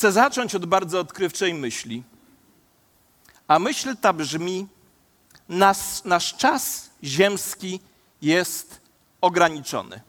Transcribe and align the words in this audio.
Chcę 0.00 0.12
zacząć 0.12 0.54
od 0.54 0.66
bardzo 0.66 1.00
odkrywczej 1.00 1.54
myśli. 1.54 2.02
A 3.48 3.58
myśl 3.58 3.96
ta 3.96 4.12
brzmi: 4.12 4.66
nas, 5.48 6.04
nasz 6.04 6.36
czas 6.36 6.90
ziemski 7.04 7.80
jest 8.22 8.80
ograniczony. 9.20 10.00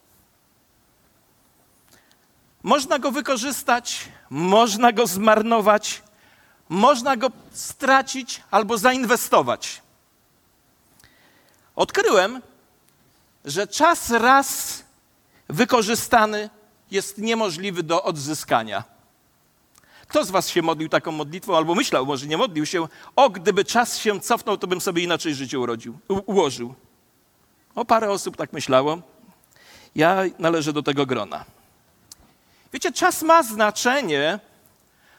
Można 2.63 2.99
go 2.99 3.11
wykorzystać, 3.11 4.09
można 4.29 4.91
go 4.91 5.07
zmarnować, 5.07 6.03
można 6.69 7.17
go 7.17 7.31
stracić 7.51 8.41
albo 8.51 8.77
zainwestować. 8.77 9.81
Odkryłem, 11.75 12.41
że 13.45 13.67
czas 13.67 14.09
raz 14.09 14.83
wykorzystany 15.49 16.49
jest 16.91 17.17
niemożliwy 17.17 17.83
do 17.83 18.03
odzyskania. 18.03 18.90
Kto 20.11 20.25
z 20.25 20.31
Was 20.31 20.49
się 20.49 20.61
modlił 20.61 20.89
taką 20.89 21.11
modlitwą, 21.11 21.57
albo 21.57 21.75
myślał, 21.75 22.05
może 22.05 22.27
nie 22.27 22.37
modlił 22.37 22.65
się, 22.65 22.87
o 23.15 23.29
gdyby 23.29 23.65
czas 23.65 23.97
się 23.97 24.19
cofnął, 24.19 24.57
to 24.57 24.67
bym 24.67 24.81
sobie 24.81 25.03
inaczej 25.03 25.35
życie 25.35 25.59
urodził, 25.59 25.99
ułożył. 26.25 26.75
O 27.75 27.85
parę 27.85 28.11
osób 28.11 28.37
tak 28.37 28.53
myślało. 28.53 29.01
Ja 29.95 30.23
należę 30.39 30.73
do 30.73 30.83
tego 30.83 31.05
grona. 31.05 31.45
Wiecie, 32.73 32.91
czas 32.91 33.21
ma 33.21 33.43
znaczenie, 33.43 34.39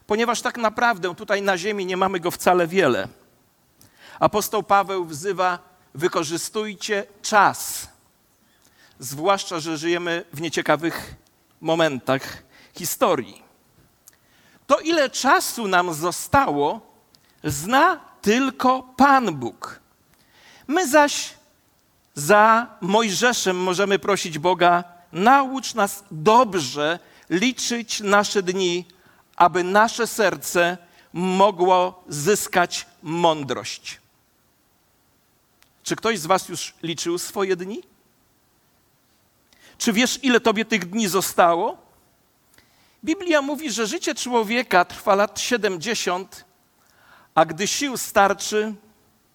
ponieważ 0.06 0.42
tak 0.42 0.56
naprawdę 0.56 1.14
tutaj 1.14 1.42
na 1.42 1.58
ziemi 1.58 1.86
nie 1.86 1.96
mamy 1.96 2.20
go 2.20 2.30
wcale 2.30 2.66
wiele. 2.66 3.08
Apostoł 4.20 4.62
Paweł 4.62 5.04
wzywa: 5.04 5.58
wykorzystujcie 5.94 7.06
czas. 7.22 7.88
Zwłaszcza, 8.98 9.60
że 9.60 9.78
żyjemy 9.78 10.24
w 10.32 10.40
nieciekawych 10.40 11.14
momentach 11.60 12.42
historii. 12.74 13.41
To, 14.72 14.80
ile 14.80 15.10
czasu 15.10 15.68
nam 15.68 15.94
zostało, 15.94 16.80
zna 17.44 18.00
tylko 18.22 18.82
Pan 18.96 19.34
Bóg. 19.34 19.80
My 20.66 20.88
zaś 20.88 21.34
za 22.14 22.66
Mojżeszem 22.80 23.56
możemy 23.56 23.98
prosić 23.98 24.38
Boga, 24.38 24.84
naucz 25.12 25.74
nas 25.74 26.04
dobrze 26.10 26.98
liczyć 27.30 28.00
nasze 28.00 28.42
dni, 28.42 28.84
aby 29.36 29.64
nasze 29.64 30.06
serce 30.06 30.78
mogło 31.12 32.04
zyskać 32.08 32.86
mądrość. 33.02 34.00
Czy 35.82 35.96
ktoś 35.96 36.18
z 36.18 36.26
Was 36.26 36.48
już 36.48 36.74
liczył 36.82 37.18
swoje 37.18 37.56
dni? 37.56 37.82
Czy 39.78 39.92
wiesz, 39.92 40.18
ile 40.22 40.40
tobie 40.40 40.64
tych 40.64 40.90
dni 40.90 41.08
zostało? 41.08 41.91
Biblia 43.04 43.42
mówi, 43.42 43.70
że 43.70 43.86
życie 43.86 44.14
człowieka 44.14 44.84
trwa 44.84 45.14
lat 45.14 45.40
70, 45.40 46.44
a 47.34 47.44
gdy 47.44 47.66
sił 47.66 47.96
starczy, 47.96 48.74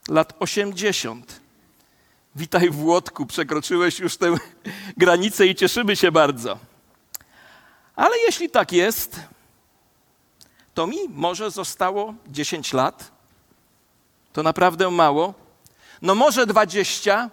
lat 0.08 0.34
80. 0.40 1.42
Witaj 2.36 2.70
w 2.70 2.84
Łotku, 2.84 3.26
przekroczyłeś 3.26 4.00
już 4.00 4.18
tę 4.18 4.36
granicę 4.98 5.48
i 5.48 5.56
cieszymy 5.56 5.96
się 5.96 6.12
bardzo. 6.12 6.58
Ale 7.96 8.18
jeśli 8.26 8.50
tak 8.50 8.72
jest, 8.72 9.20
to 10.74 10.88
mi 10.88 10.98
może 11.10 11.52
zostało 11.52 12.14
10 12.28 12.74
lat. 12.74 13.12
To 14.34 14.44
naprawdę 14.44 14.92
mało. 14.92 15.34
No 16.02 16.16
może 16.16 16.46
20, 16.46 17.30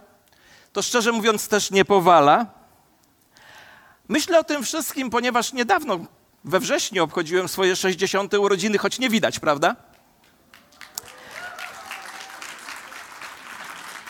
to 0.73 0.83
szczerze 0.83 1.13
mówiąc 1.13 1.49
też 1.49 1.71
nie 1.71 1.85
powala. 1.85 2.47
Myślę 4.09 4.39
o 4.39 4.45
tym 4.45 4.63
wszystkim, 4.63 5.11
ponieważ 5.11 5.53
niedawno, 5.53 5.99
we 6.45 6.61
wrześniu, 6.61 7.05
obchodziłem 7.05 7.49
swoje 7.49 7.77
60. 7.77 8.35
urodziny, 8.35 8.79
choć 8.79 8.99
nie 8.99 9.11
widać, 9.11 9.39
prawda? 9.39 9.77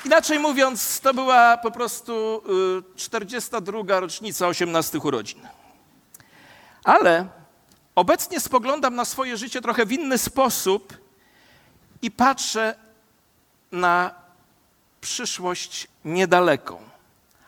Inaczej 0.05 0.39
mówiąc, 0.39 1.01
to 1.01 1.15
była 1.15 1.57
po 1.57 1.70
prostu 1.70 2.42
y, 2.95 2.98
42. 2.98 4.01
rocznica 4.01 4.48
18 4.48 4.98
urodzin. 4.98 5.48
Ale 6.85 7.27
obecnie 7.95 8.41
spoglądam 8.41 8.95
na 8.95 9.05
swoje 9.05 9.37
życie 9.37 9.61
trochę 9.61 9.87
w 9.87 9.92
inny 9.92 10.19
sposób 10.19 10.97
i 12.03 12.11
patrzę 12.11 12.75
na 13.73 14.14
przyszłość 15.01 15.89
niedaleką. 16.05 16.79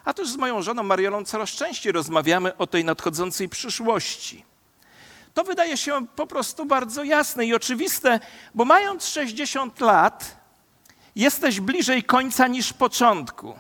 A 0.05 0.15
też 0.15 0.29
z 0.29 0.37
moją 0.37 0.63
żoną 0.63 0.83
Mariolą 0.83 1.25
coraz 1.25 1.51
częściej 1.51 1.93
rozmawiamy 1.93 2.57
o 2.57 2.67
tej 2.67 2.85
nadchodzącej 2.85 3.49
przyszłości. 3.49 4.46
To 5.37 5.45
wydaje 5.45 5.77
się 5.77 6.07
po 6.07 6.27
prostu 6.27 6.67
bardzo 6.67 7.05
jasne 7.05 7.47
i 7.47 7.55
oczywiste, 7.55 8.21
bo 8.55 8.65
mając 8.65 9.07
60 9.07 9.81
lat, 9.81 10.37
jesteś 11.17 11.61
bliżej 11.61 12.05
końca 12.05 12.47
niż 12.47 12.73
początku. 12.73 13.55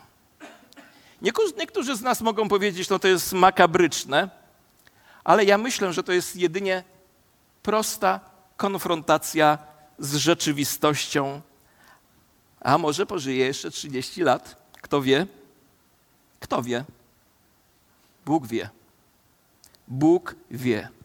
Niektórzy 1.56 1.97
z 1.97 2.03
nas 2.03 2.20
mogą 2.20 2.48
powiedzieć, 2.48 2.88
no 2.88 2.98
to 2.98 3.09
jest 3.09 3.32
makabryczne, 3.32 4.31
ale 5.25 5.44
ja 5.44 5.59
myślę, 5.59 5.92
że 5.92 6.03
to 6.03 6.12
jest 6.12 6.37
jedynie 6.37 6.84
prosta 7.62 8.20
konfrontacja 8.56 9.58
z 9.98 10.16
rzeczywistością. 10.16 11.41
A 12.60 12.78
może 12.78 13.06
pożyje 13.06 13.47
jeszcze 13.47 13.70
30 13.70 14.22
lat? 14.22 14.56
Kto 14.82 15.03
wie? 15.03 15.26
Kto 16.41 16.62
wie? 16.62 16.84
Bóg 18.26 18.47
wie. 18.47 18.70
Bóg 19.88 20.34
wie. 20.50 20.97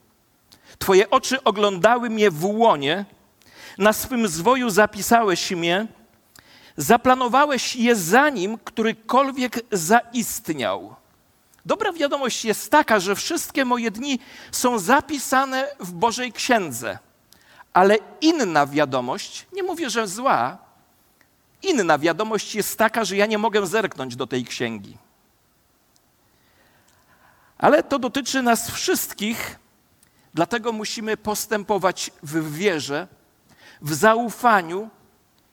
Twoje 0.81 1.09
oczy 1.09 1.43
oglądały 1.43 2.09
mnie 2.09 2.31
w 2.31 2.45
łonie, 2.45 3.05
na 3.77 3.93
swym 3.93 4.27
zwoju 4.27 4.69
zapisałeś 4.69 5.51
mnie, 5.51 5.87
zaplanowałeś 6.77 7.75
je 7.75 7.95
zanim 7.95 8.57
którykolwiek 8.57 9.59
zaistniał. 9.71 10.95
Dobra 11.65 11.93
wiadomość 11.93 12.45
jest 12.45 12.71
taka, 12.71 12.99
że 12.99 13.15
wszystkie 13.15 13.65
moje 13.65 13.91
dni 13.91 14.19
są 14.51 14.79
zapisane 14.79 15.67
w 15.79 15.91
Bożej 15.91 16.33
Księdze. 16.33 16.99
Ale 17.73 17.97
inna 18.21 18.67
wiadomość, 18.67 19.45
nie 19.53 19.63
mówię, 19.63 19.89
że 19.89 20.07
zła, 20.07 20.57
inna 21.63 21.97
wiadomość 21.97 22.55
jest 22.55 22.77
taka, 22.77 23.05
że 23.05 23.17
ja 23.17 23.25
nie 23.25 23.37
mogę 23.37 23.67
zerknąć 23.67 24.15
do 24.15 24.27
tej 24.27 24.45
księgi. 24.45 24.97
Ale 27.57 27.83
to 27.83 27.99
dotyczy 27.99 28.41
nas 28.41 28.71
wszystkich, 28.71 29.61
dlatego 30.33 30.71
musimy 30.71 31.17
postępować 31.17 32.11
w 32.23 32.55
wierze, 32.55 33.07
w 33.81 33.93
zaufaniu, 33.93 34.89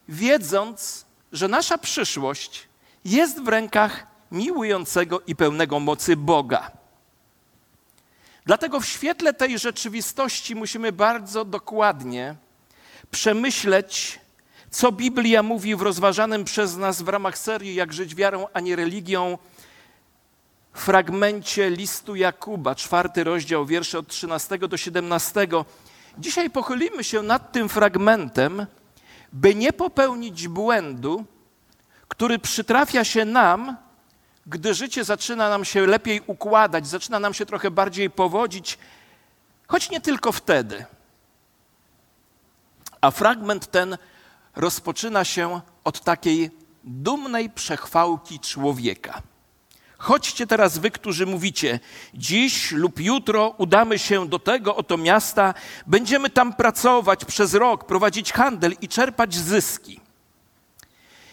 wiedząc, 0.09 1.06
że 1.33 1.49
nasza 1.49 1.78
przyszłość 1.78 2.69
jest 3.05 3.43
w 3.43 3.49
rękach 3.49 4.06
miłującego 4.33 5.21
i 5.21 5.37
pełnego 5.37 5.81
mocy 5.81 6.16
Boga. 6.16 6.71
Dlatego 8.47 8.81
w 8.81 8.87
świetle 8.87 9.34
tej 9.34 9.59
rzeczywistości 9.59 10.55
musimy 10.55 10.93
bardzo 10.93 11.45
dokładnie 11.45 12.37
przemyśleć, 13.10 14.21
co 14.71 14.93
Biblia 14.93 15.43
mówi 15.43 15.77
w 15.77 15.83
rozważanym 15.83 16.45
przez 16.45 16.77
nas 16.77 17.03
w 17.03 17.09
ramach 17.09 17.39
serii 17.39 17.75
Jak 17.75 17.93
żyć 17.93 18.15
wiarą, 18.15 18.47
a 18.53 18.60
nie 18.60 18.77
religią 18.77 19.39
fragmencie 20.81 21.71
listu 21.71 22.16
Jakuba, 22.16 22.75
czwarty 22.75 23.25
rozdział, 23.25 23.66
wiersze 23.66 23.99
od 23.99 24.09
13 24.09 24.59
do 24.59 24.77
17. 24.77 25.47
Dzisiaj 26.19 26.50
pochylimy 26.50 27.05
się 27.05 27.22
nad 27.22 27.53
tym 27.53 27.69
fragmentem, 27.69 28.66
by 29.33 29.55
nie 29.55 29.72
popełnić 29.72 30.49
błędu, 30.49 31.25
który 32.09 32.39
przytrafia 32.39 33.05
się 33.05 33.25
nam, 33.25 33.77
gdy 34.47 34.75
życie 34.75 35.05
zaczyna 35.05 35.49
nam 35.49 35.65
się 35.65 35.87
lepiej 35.87 36.22
układać, 36.27 36.87
zaczyna 36.87 37.21
nam 37.21 37.34
się 37.34 37.47
trochę 37.47 37.71
bardziej 37.71 38.10
powodzić, 38.10 38.78
choć 39.66 39.91
nie 39.91 40.00
tylko 40.00 40.33
wtedy. 40.33 40.84
A 43.01 43.10
fragment 43.10 43.71
ten 43.71 43.98
rozpoczyna 44.57 45.24
się 45.24 45.60
od 45.84 46.01
takiej 46.01 46.51
dumnej 46.84 47.51
przechwałki 47.51 48.41
człowieka. 48.41 49.22
Chodźcie 49.98 50.47
teraz 50.47 50.78
wy, 50.78 50.91
którzy 50.91 51.27
mówicie, 51.27 51.80
dziś 52.15 52.72
lub 52.72 53.00
jutro 53.00 53.54
udamy 53.59 53.98
się 53.98 54.28
do 54.28 54.39
tego 54.39 54.77
oto 54.77 54.97
miasta, 54.97 55.54
będziemy 55.86 56.30
tam 56.30 56.53
pracować 56.53 57.24
przez 57.24 57.54
rok, 57.54 57.84
prowadzić 57.84 58.33
handel 58.33 58.77
i 58.80 58.89
czerpać 58.89 59.34
zyski. 59.34 60.00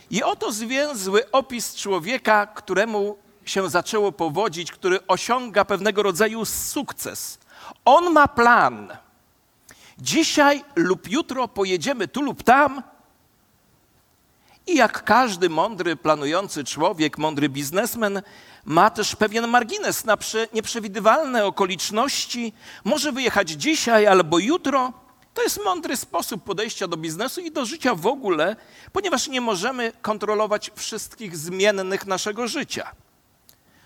I 0.09 0.23
oto 0.23 0.51
zwięzły 0.51 1.31
opis 1.31 1.75
człowieka, 1.75 2.45
któremu 2.45 3.17
się 3.45 3.69
zaczęło 3.69 4.11
powodzić, 4.11 4.71
który 4.71 5.07
osiąga 5.07 5.65
pewnego 5.65 6.03
rodzaju 6.03 6.45
sukces. 6.45 7.39
On 7.85 8.13
ma 8.13 8.27
plan. 8.27 8.97
Dzisiaj 9.97 10.63
lub 10.75 11.11
jutro 11.11 11.47
pojedziemy 11.47 12.07
tu 12.07 12.21
lub 12.21 12.43
tam 12.43 12.83
I 14.67 14.75
jak 14.75 15.03
każdy 15.03 15.49
mądry, 15.49 15.95
planujący 15.95 16.63
człowiek, 16.63 17.17
mądry 17.17 17.49
biznesmen, 17.49 18.21
ma 18.65 18.89
też 18.89 19.15
pewien 19.15 19.47
margines 19.47 20.05
na 20.05 20.17
nieprzewidywalne 20.53 21.45
okoliczności. 21.45 22.53
Może 22.83 23.11
wyjechać 23.11 23.49
dzisiaj 23.49 24.07
albo 24.07 24.39
jutro. 24.39 24.93
To 25.33 25.43
jest 25.43 25.59
mądry 25.65 25.97
sposób 25.97 26.43
podejścia 26.43 26.87
do 26.87 26.97
biznesu 26.97 27.41
i 27.41 27.51
do 27.51 27.65
życia 27.65 27.95
w 27.95 28.07
ogóle, 28.07 28.55
ponieważ 28.91 29.27
nie 29.27 29.41
możemy 29.41 29.91
kontrolować 30.01 30.71
wszystkich 30.75 31.37
zmiennych 31.37 32.05
naszego 32.05 32.47
życia. 32.47 32.91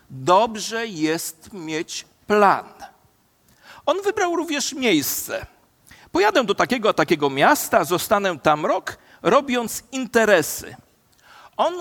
Dobrze 0.10 0.88
jest 0.88 1.54
mieć 1.54 2.06
plan. 2.28 2.74
On 3.86 4.02
wybrał 4.02 4.36
również 4.36 4.74
miejsce. 4.74 5.46
Pojadę 6.12 6.44
do 6.44 6.56
takiego 6.56 6.90
a 6.90 6.94
takiego 6.94 7.30
miasta, 7.30 7.84
zostanę 7.84 8.40
tam 8.40 8.66
rok, 8.66 8.98
robiąc 9.22 9.84
interesy. 9.92 10.76
On 11.58 11.74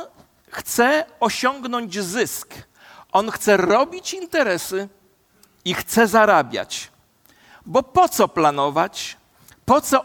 chce 0.51 1.05
osiągnąć 1.21 2.03
zysk. 2.03 2.55
On 3.13 3.31
chce 3.31 3.57
robić 3.57 4.15
interesy 4.15 4.89
i 5.65 5.75
chce 5.75 6.07
zarabiać. 6.07 6.91
Bo 7.67 7.83
po 7.83 8.09
co 8.09 8.29
planować? 8.29 9.17
Po 9.65 9.81
co 9.81 10.05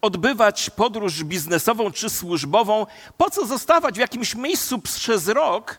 odbywać 0.00 0.70
podróż 0.70 1.24
biznesową 1.24 1.92
czy 1.92 2.10
służbową? 2.10 2.86
Po 3.16 3.30
co 3.30 3.46
zostawać 3.46 3.94
w 3.94 3.98
jakimś 3.98 4.34
miejscu 4.34 4.78
przez 4.78 5.28
rok, 5.28 5.78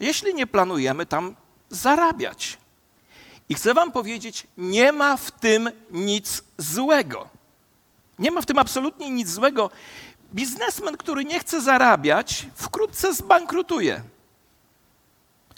jeśli 0.00 0.34
nie 0.34 0.46
planujemy 0.46 1.06
tam 1.06 1.36
zarabiać? 1.70 2.58
I 3.48 3.54
chcę 3.54 3.74
Wam 3.74 3.92
powiedzieć, 3.92 4.46
nie 4.56 4.92
ma 4.92 5.16
w 5.16 5.30
tym 5.30 5.70
nic 5.90 6.42
złego. 6.58 7.28
Nie 8.18 8.30
ma 8.30 8.40
w 8.40 8.46
tym 8.46 8.58
absolutnie 8.58 9.10
nic 9.10 9.28
złego. 9.28 9.70
Biznesmen, 10.34 10.96
który 10.96 11.24
nie 11.24 11.40
chce 11.40 11.60
zarabiać, 11.60 12.46
wkrótce 12.54 13.14
zbankrutuje. 13.14 14.02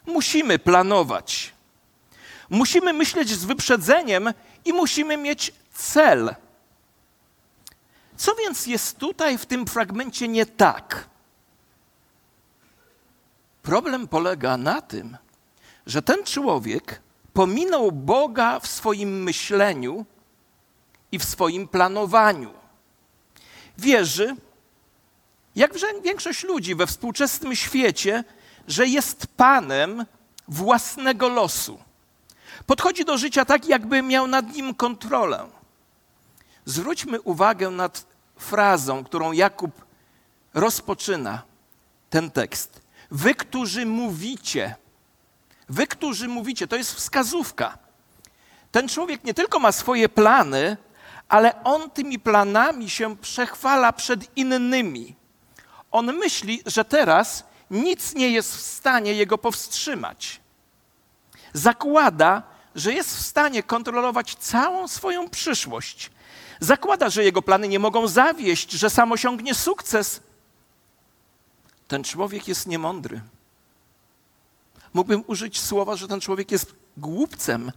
Musimy 0.06 0.58
planować. 0.58 1.52
Musimy 2.50 2.92
myśleć 2.92 3.28
z 3.28 3.44
wyprzedzeniem 3.44 4.32
i 4.64 4.72
musimy 4.72 5.16
mieć 5.16 5.52
cel. 5.74 6.34
Co 8.16 8.34
więc 8.34 8.66
jest 8.66 8.98
tutaj 8.98 9.38
w 9.38 9.46
tym 9.46 9.66
fragmencie 9.66 10.28
nie 10.28 10.46
tak? 10.46 11.08
Problem 13.62 14.08
polega 14.08 14.56
na 14.56 14.82
tym, 14.82 15.16
że 15.86 16.02
ten 16.02 16.24
człowiek 16.24 17.00
pominął 17.32 17.92
Boga 17.92 18.60
w 18.60 18.66
swoim 18.66 19.22
myśleniu 19.22 20.06
i 21.16 21.18
w 21.18 21.24
swoim 21.24 21.68
planowaniu. 21.68 22.52
Wierzy, 23.78 24.36
jak 25.56 25.72
większość 26.02 26.44
ludzi 26.44 26.74
we 26.74 26.86
współczesnym 26.86 27.56
świecie, 27.56 28.24
że 28.68 28.86
jest 28.86 29.26
panem 29.26 30.06
własnego 30.48 31.28
losu. 31.28 31.78
Podchodzi 32.66 33.04
do 33.04 33.18
życia 33.18 33.44
tak, 33.44 33.66
jakby 33.66 34.02
miał 34.02 34.26
nad 34.26 34.54
nim 34.54 34.74
kontrolę. 34.74 35.48
Zwróćmy 36.64 37.20
uwagę 37.20 37.70
nad 37.70 38.06
frazą, 38.36 39.04
którą 39.04 39.32
Jakub 39.32 39.84
rozpoczyna 40.54 41.42
ten 42.10 42.30
tekst. 42.30 42.80
Wy, 43.10 43.34
którzy 43.34 43.86
mówicie, 43.86 44.76
wy, 45.68 45.86
którzy 45.86 46.28
mówicie, 46.28 46.66
to 46.66 46.76
jest 46.76 46.94
wskazówka. 46.94 47.78
Ten 48.72 48.88
człowiek 48.88 49.24
nie 49.24 49.34
tylko 49.34 49.58
ma 49.58 49.72
swoje 49.72 50.08
plany, 50.08 50.76
ale 51.28 51.64
on 51.64 51.90
tymi 51.90 52.18
planami 52.18 52.90
się 52.90 53.16
przechwala 53.16 53.92
przed 53.92 54.36
innymi. 54.36 55.16
On 55.90 56.12
myśli, 56.12 56.62
że 56.66 56.84
teraz 56.84 57.44
nic 57.70 58.14
nie 58.14 58.30
jest 58.30 58.56
w 58.56 58.60
stanie 58.60 59.14
jego 59.14 59.38
powstrzymać. 59.38 60.40
Zakłada, 61.52 62.42
że 62.74 62.92
jest 62.92 63.16
w 63.16 63.26
stanie 63.26 63.62
kontrolować 63.62 64.34
całą 64.34 64.88
swoją 64.88 65.28
przyszłość. 65.30 66.10
Zakłada, 66.60 67.10
że 67.10 67.24
jego 67.24 67.42
plany 67.42 67.68
nie 67.68 67.78
mogą 67.78 68.08
zawieść, 68.08 68.70
że 68.70 68.90
sam 68.90 69.12
osiągnie 69.12 69.54
sukces. 69.54 70.20
Ten 71.88 72.04
człowiek 72.04 72.48
jest 72.48 72.66
niemądry. 72.66 73.20
Mógłbym 74.94 75.24
użyć 75.26 75.60
słowa, 75.60 75.96
że 75.96 76.08
ten 76.08 76.20
człowiek 76.20 76.50
jest 76.50 76.74
głupcem. 76.96 77.72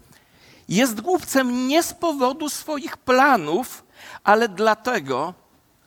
Jest 0.70 1.02
głupcem 1.02 1.68
nie 1.68 1.84
z 1.84 1.94
powodu 1.94 2.50
swoich 2.50 2.98
planów, 2.98 3.84
ale 4.24 4.50
dlatego, 4.50 5.34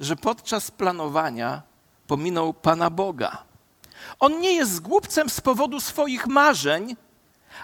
że 0.01 0.17
podczas 0.17 0.71
planowania 0.71 1.63
pominął 2.07 2.55
Pana 2.55 2.91
Boga. 2.91 3.43
On 4.21 4.41
nie 4.41 4.53
jest 4.53 4.81
głupcem 4.81 5.31
z 5.31 5.41
powodu 5.41 5.81
swoich 5.81 6.27
marzeń, 6.27 6.97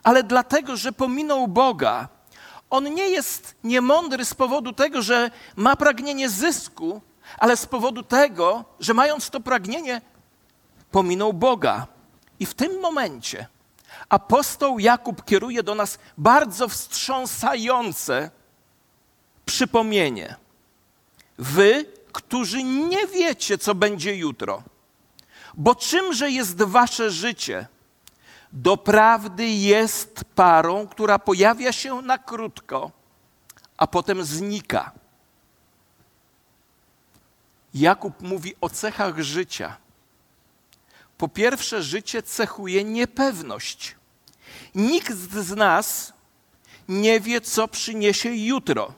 ale 0.03 0.23
dlatego, 0.23 0.77
że 0.77 0.93
pominął 0.93 1.49
Boga. 1.49 2.09
On 2.71 2.95
nie 2.95 3.09
jest 3.09 3.55
niemądry 3.65 4.25
z 4.25 4.35
powodu 4.35 4.73
tego, 4.73 5.03
że 5.03 5.31
ma 5.57 5.77
pragnienie 5.77 6.29
zysku, 6.29 7.01
ale 7.39 7.57
z 7.57 7.67
powodu 7.67 8.03
tego, 8.03 8.65
że 8.81 8.95
mając 8.95 9.31
to 9.31 9.41
pragnienie, 9.41 10.01
pominął 10.91 11.33
Boga. 11.33 11.87
I 12.41 12.47
w 12.47 12.55
tym 12.55 12.81
momencie 12.81 13.47
apostoł 14.09 14.79
Jakub 14.79 15.25
kieruje 15.25 15.63
do 15.63 15.75
nas 15.75 15.99
bardzo 16.19 16.69
wstrząsające 16.69 18.31
przypomnienie. 19.45 20.37
Wy, 21.39 21.85
którzy 22.13 22.63
nie 22.63 23.07
wiecie, 23.07 23.59
co 23.59 23.75
będzie 23.75 24.17
jutro, 24.17 24.63
bo 25.55 25.75
czymże 25.75 26.31
jest 26.31 26.63
wasze 26.63 27.11
życie? 27.11 27.67
Doprawdy 28.53 29.47
jest 29.47 30.25
parą, 30.35 30.89
która 30.89 31.19
pojawia 31.19 31.73
się 31.73 32.03
na 32.03 32.19
krótko, 32.19 32.91
a 33.77 33.87
potem 33.87 34.25
znika. 34.25 34.93
Jakub 37.75 38.23
mówi 38.23 38.55
o 38.61 38.69
cechach 38.69 39.19
życia. 39.19 39.77
Po 41.19 41.29
pierwsze, 41.29 41.83
życie 41.83 42.23
cechuje 42.23 42.85
niepewność. 42.85 43.97
Nikt 44.75 45.15
z 45.17 45.57
nas 45.57 46.13
nie 46.89 47.21
wie, 47.21 47.41
co 47.41 47.69
przyniesie 47.69 48.35
jutro. 48.35 48.93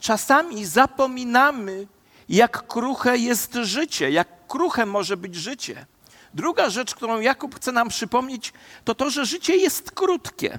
Czasami 0.00 0.64
zapominamy, 0.64 1.86
jak 2.28 2.66
kruche 2.66 3.16
jest 3.16 3.54
życie, 3.54 4.10
jak 4.10 4.46
kruche 4.48 4.86
może 4.86 5.16
być 5.16 5.34
życie. 5.34 5.86
Druga 6.34 6.70
rzecz, 6.70 6.94
którą 6.94 7.20
Jakub 7.20 7.56
chce 7.56 7.72
nam 7.72 7.88
przypomnieć, 7.88 8.52
to 8.84 8.94
to, 8.94 9.10
że 9.10 9.26
życie 9.26 9.56
jest 9.56 9.90
krótkie. 9.90 10.58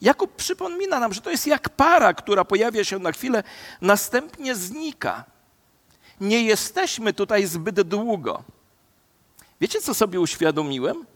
Jakub 0.00 0.36
przypomina 0.36 1.00
nam, 1.00 1.14
że 1.14 1.20
to 1.20 1.30
jest 1.30 1.46
jak 1.46 1.68
para, 1.68 2.14
która 2.14 2.44
pojawia 2.44 2.84
się 2.84 2.98
na 2.98 3.12
chwilę, 3.12 3.42
następnie 3.80 4.54
znika. 4.54 5.24
Nie 6.20 6.42
jesteśmy 6.42 7.12
tutaj 7.12 7.46
zbyt 7.46 7.80
długo. 7.80 8.44
Wiecie, 9.60 9.80
co 9.80 9.94
sobie 9.94 10.20
uświadomiłem? 10.20 11.06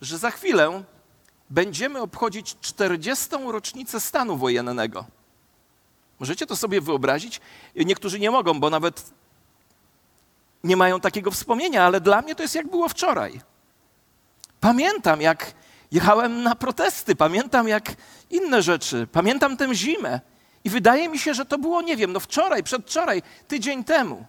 Że 0.00 0.18
za 0.18 0.30
chwilę 0.30 0.82
będziemy 1.50 2.00
obchodzić 2.00 2.56
40. 2.60 3.28
rocznicę 3.46 4.00
stanu 4.00 4.36
wojennego. 4.36 5.04
Możecie 6.20 6.46
to 6.46 6.56
sobie 6.56 6.80
wyobrazić? 6.80 7.40
Niektórzy 7.76 8.20
nie 8.20 8.30
mogą, 8.30 8.60
bo 8.60 8.70
nawet 8.70 9.10
nie 10.64 10.76
mają 10.76 11.00
takiego 11.00 11.30
wspomnienia, 11.30 11.84
ale 11.84 12.00
dla 12.00 12.22
mnie 12.22 12.34
to 12.34 12.42
jest 12.42 12.54
jak 12.54 12.70
było 12.70 12.88
wczoraj. 12.88 13.40
Pamiętam, 14.60 15.20
jak 15.20 15.54
jechałem 15.92 16.42
na 16.42 16.54
protesty, 16.54 17.16
pamiętam 17.16 17.68
jak 17.68 17.94
inne 18.30 18.62
rzeczy, 18.62 19.06
pamiętam 19.12 19.56
tę 19.56 19.74
zimę. 19.74 20.20
I 20.64 20.70
wydaje 20.70 21.08
mi 21.08 21.18
się, 21.18 21.34
że 21.34 21.44
to 21.44 21.58
było, 21.58 21.82
nie 21.82 21.96
wiem, 21.96 22.12
no 22.12 22.20
wczoraj, 22.20 22.62
przedwczoraj, 22.62 23.22
tydzień 23.48 23.84
temu. 23.84 24.26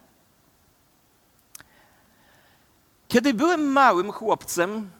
Kiedy 3.14 3.34
byłem 3.34 3.72
małym 3.72 4.12
chłopcem, 4.12 4.92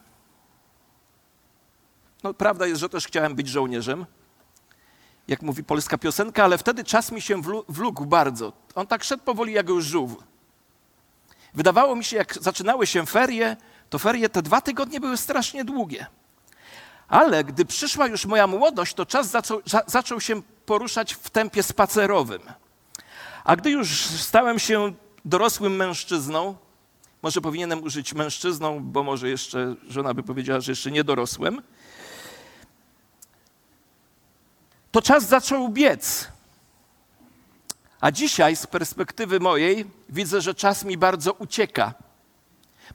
no 2.22 2.34
prawda 2.34 2.66
jest, 2.66 2.80
że 2.80 2.88
też 2.88 3.06
chciałem 3.06 3.34
być 3.34 3.48
żołnierzem, 3.48 4.06
jak 5.28 5.42
mówi 5.42 5.64
polska 5.64 5.98
piosenka, 5.98 6.44
ale 6.44 6.58
wtedy 6.58 6.84
czas 6.84 7.12
mi 7.12 7.22
się 7.22 7.42
wlókł 7.68 8.06
bardzo. 8.06 8.52
On 8.74 8.86
tak 8.86 9.04
szedł 9.04 9.22
powoli 9.22 9.52
jak 9.52 9.66
żółw. 9.78 10.16
Wydawało 11.54 11.96
mi 11.96 12.04
się, 12.04 12.16
jak 12.16 12.34
zaczynały 12.42 12.86
się 12.86 13.06
ferie, 13.06 13.56
to 13.90 13.98
ferie 13.98 14.28
te 14.28 14.42
dwa 14.42 14.60
tygodnie 14.60 15.00
były 15.00 15.16
strasznie 15.16 15.64
długie. 15.64 16.06
Ale 17.08 17.44
gdy 17.44 17.64
przyszła 17.64 18.06
już 18.06 18.26
moja 18.26 18.46
młodość, 18.46 18.94
to 18.94 19.06
czas 19.06 19.30
zaczął, 19.30 19.60
za, 19.66 19.82
zaczął 19.86 20.20
się 20.20 20.42
poruszać 20.66 21.14
w 21.14 21.30
tempie 21.30 21.62
spacerowym. 21.62 22.42
A 23.44 23.56
gdy 23.56 23.70
już 23.70 24.06
stałem 24.06 24.58
się 24.58 24.92
dorosłym 25.24 25.76
mężczyzną, 25.76 26.56
może 27.24 27.40
powinienem 27.40 27.82
użyć 27.82 28.14
mężczyzną, 28.14 28.80
bo 28.82 29.02
może 29.02 29.28
jeszcze 29.28 29.74
żona 29.88 30.14
by 30.14 30.22
powiedziała, 30.22 30.60
że 30.60 30.72
jeszcze 30.72 30.90
nie 30.90 31.04
dorosłem, 31.04 31.62
to 34.92 35.02
czas 35.02 35.28
zaczął 35.28 35.68
biec. 35.68 36.28
A 38.00 38.10
dzisiaj 38.10 38.56
z 38.56 38.66
perspektywy 38.66 39.40
mojej 39.40 39.90
widzę, 40.08 40.40
że 40.40 40.54
czas 40.54 40.84
mi 40.84 40.98
bardzo 40.98 41.32
ucieka. 41.32 41.94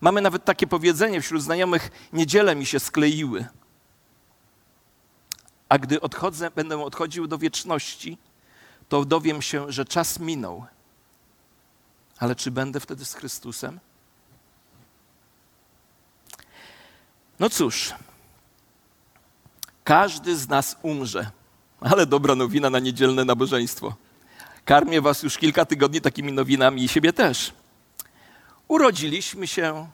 Mamy 0.02 0.22
nawet 0.22 0.46
takie 0.46 0.68
powiedzenie 0.68 1.22
wśród 1.22 1.44
znajomych: 1.44 1.92
niedziele 2.14 2.56
mi 2.56 2.66
się 2.66 2.80
skleiły. 2.80 3.46
A 5.70 5.78
gdy 5.78 6.02
odchodzę, 6.02 6.52
będę 6.52 6.84
odchodził 6.84 7.28
do 7.28 7.38
wieczności, 7.38 8.18
to 8.90 9.06
dowiem 9.06 9.42
się, 9.42 9.72
że 9.72 9.86
czas 9.86 10.20
minął. 10.20 10.66
Ale 12.18 12.36
czy 12.36 12.52
będę 12.52 12.80
wtedy 12.80 13.06
z 13.06 13.14
Chrystusem? 13.14 13.80
No 17.39 17.50
cóż, 17.50 17.93
każdy 19.84 20.36
z 20.36 20.50
nas 20.50 20.77
umrze, 20.81 21.31
ale 21.81 22.05
dobra 22.05 22.36
nowina 22.36 22.69
na 22.69 22.79
niedzielne 22.79 23.25
nabożeństwo. 23.25 23.96
Karmię 24.65 25.01
was 25.01 25.24
już 25.24 25.38
kilka 25.38 25.65
tygodni 25.65 26.01
takimi 26.01 26.31
nowinami 26.31 26.84
i 26.84 26.88
siebie 26.88 27.13
też. 27.13 27.53
Urodziliśmy 28.67 29.48
się, 29.48 29.88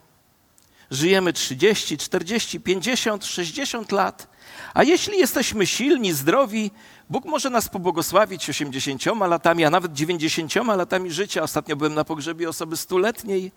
żyjemy 0.90 1.32
30, 1.32 1.98
40, 1.98 2.60
50, 2.60 3.24
60 3.24 3.92
lat, 3.92 4.28
a 4.74 4.82
jeśli 4.82 5.18
jesteśmy 5.18 5.66
silni, 5.66 6.12
zdrowi, 6.12 6.70
Bóg 7.10 7.24
może 7.24 7.50
nas 7.50 7.68
pobłogosławić 7.68 8.50
80 8.50 9.04
latami, 9.04 9.64
a 9.64 9.70
nawet 9.70 9.92
90 9.92 10.54
latami 10.54 11.10
życia. 11.10 11.42
Ostatnio 11.42 11.76
byłem 11.76 11.94
na 11.94 12.04
pogrzebie 12.04 12.48
osoby 12.48 12.76
stuletniej. 12.76 13.52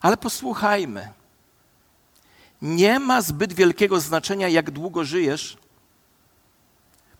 Ale 0.00 0.16
posłuchajmy. 0.16 1.08
Nie 2.62 2.98
ma 3.00 3.22
zbyt 3.22 3.52
wielkiego 3.52 4.00
znaczenia, 4.00 4.48
jak 4.48 4.70
długo 4.70 5.04
żyjesz, 5.04 5.56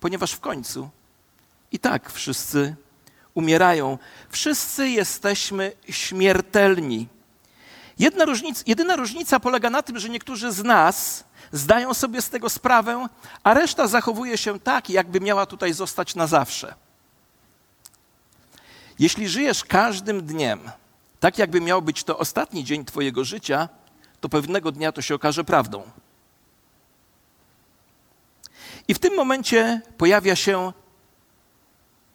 ponieważ 0.00 0.33
w 0.33 0.40
końcu 0.40 0.90
i 1.73 1.78
tak 1.78 2.12
wszyscy 2.12 2.76
umierają. 3.35 3.99
Wszyscy 4.28 4.88
jesteśmy 4.88 5.73
śmiertelni. 5.88 7.09
Jedyna 8.66 8.97
różnica 8.97 9.40
polega 9.40 9.71
na 9.71 9.83
tym, 9.83 9.99
że 9.99 10.09
niektórzy 10.09 10.52
z 10.52 10.64
nas 10.64 11.25
zdają 11.52 11.95
sobie 11.95 12.23
z 12.23 12.31
tego 12.31 12.50
sprawę, 12.50 13.07
a 13.43 13.55
reszta 13.55 13.87
zachowuje 13.87 14.38
się 14.38 14.61
tak, 14.61 14.90
jakby 14.90 15.21
miała 15.21 15.47
tutaj 15.47 15.73
zostać 15.73 16.14
na 16.14 16.26
zawsze. 16.26 16.75
Jeśli 18.99 19.28
żyjesz 19.28 19.64
każdym 19.64 20.26
dniem, 20.26 20.61
tak 21.21 21.38
jakby 21.38 21.61
miał 21.61 21.83
być 21.83 22.05
to 22.05 22.19
ostatni 22.19 22.64
dzień 22.64 22.85
Twojego 22.85 23.25
życia, 23.25 23.69
to 24.26 24.30
pewnego 24.30 24.73
dnia 24.73 24.92
to 24.92 25.02
się 25.02 25.14
okaże 25.14 25.45
prawdą. 25.45 25.83
I 28.88 28.95
w 28.95 28.99
tym 28.99 29.14
momencie 29.14 29.80
pojawia 29.99 30.37
się 30.37 30.73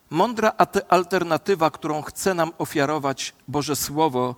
mądra 0.10 0.54
alternatywa, 0.90 1.72
którą 1.72 2.02
chce 2.02 2.34
nam 2.34 2.52
ofiarować 2.58 3.34
Boże 3.48 3.76
Słowo 3.76 4.36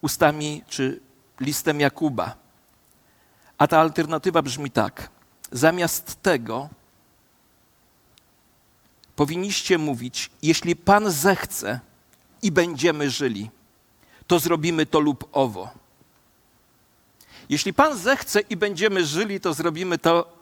ustami 0.00 0.62
czy 0.68 1.00
listem 1.40 1.80
Jakuba. 1.80 2.36
A 3.58 3.66
ta 3.66 3.80
alternatywa 3.80 4.42
brzmi 4.42 4.70
tak: 4.70 5.08
zamiast 5.52 6.22
tego 6.22 6.68
powinniście 9.16 9.78
mówić, 9.78 10.30
jeśli 10.42 10.76
Pan 10.76 11.10
zechce 11.10 11.80
i 12.42 12.52
będziemy 12.52 13.10
żyli, 13.10 13.50
to 14.26 14.38
zrobimy 14.38 14.86
to 14.86 15.00
lub 15.00 15.28
owo. 15.32 15.83
Jeśli 17.48 17.72
Pan 17.72 17.98
zechce 17.98 18.40
i 18.40 18.56
będziemy 18.56 19.06
żyli, 19.06 19.40
to 19.40 19.54
zrobimy 19.54 19.98
to 19.98 20.32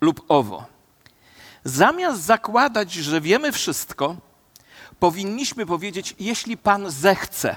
lub 0.00 0.24
owo. 0.28 0.64
Zamiast 1.64 2.22
zakładać, 2.22 2.92
że 2.92 3.20
wiemy 3.20 3.52
wszystko, 3.52 4.16
powinniśmy 4.98 5.66
powiedzieć, 5.66 6.14
jeśli 6.18 6.56
Pan 6.56 6.90
zechce. 6.90 7.56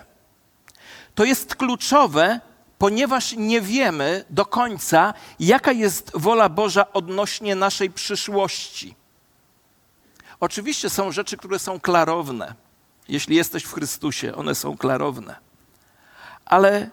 To 1.15 1.23
jest 1.23 1.55
kluczowe, 1.55 2.39
ponieważ 2.77 3.33
nie 3.37 3.61
wiemy 3.61 4.25
do 4.29 4.45
końca, 4.45 5.13
jaka 5.39 5.71
jest 5.71 6.11
wola 6.13 6.49
Boża 6.49 6.93
odnośnie 6.93 7.55
naszej 7.55 7.89
przyszłości. 7.91 8.95
Oczywiście 10.39 10.89
są 10.89 11.11
rzeczy, 11.11 11.37
które 11.37 11.59
są 11.59 11.79
klarowne. 11.79 12.53
Jeśli 13.07 13.35
jesteś 13.35 13.63
w 13.63 13.73
Chrystusie, 13.73 14.35
one 14.35 14.55
są 14.55 14.77
klarowne. 14.77 15.35
Ale 16.45 16.89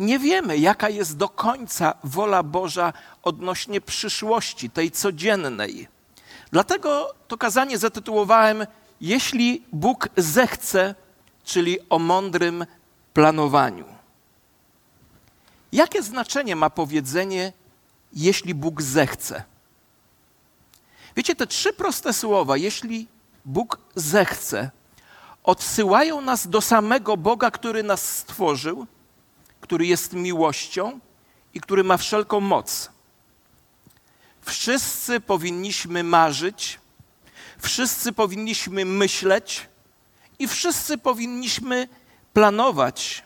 nie 0.00 0.18
wiemy, 0.18 0.58
jaka 0.58 0.88
jest 0.88 1.16
do 1.16 1.28
końca 1.28 1.94
wola 2.04 2.42
Boża 2.42 2.92
odnośnie 3.22 3.80
przyszłości, 3.80 4.70
tej 4.70 4.90
codziennej. 4.90 5.88
Dlatego 6.52 7.14
to 7.28 7.38
kazanie 7.38 7.78
zatytułowałem 7.78 8.66
Jeśli 9.00 9.64
Bóg 9.72 10.08
zechce, 10.16 10.94
czyli 11.44 11.78
o 11.88 11.98
mądrym 11.98 12.66
planowaniu. 13.14 13.84
Jakie 15.72 16.02
znaczenie 16.02 16.56
ma 16.56 16.70
powiedzenie, 16.70 17.52
jeśli 18.12 18.54
Bóg 18.54 18.82
zechce? 18.82 19.42
Wiecie, 21.16 21.36
te 21.36 21.46
trzy 21.46 21.72
proste 21.72 22.12
słowa, 22.12 22.56
jeśli 22.56 23.06
Bóg 23.44 23.78
zechce, 23.94 24.70
odsyłają 25.44 26.20
nas 26.20 26.48
do 26.48 26.60
samego 26.60 27.16
Boga, 27.16 27.50
który 27.50 27.82
nas 27.82 28.16
stworzył, 28.16 28.86
który 29.70 29.86
jest 29.86 30.12
miłością 30.12 31.00
i 31.54 31.60
który 31.60 31.84
ma 31.84 31.96
wszelką 31.96 32.40
moc. 32.40 32.90
Wszyscy 34.42 35.20
powinniśmy 35.20 36.04
marzyć, 36.04 36.78
wszyscy 37.58 38.12
powinniśmy 38.12 38.84
myśleć 38.84 39.68
i 40.38 40.48
wszyscy 40.48 40.98
powinniśmy 40.98 41.88
planować. 42.32 43.24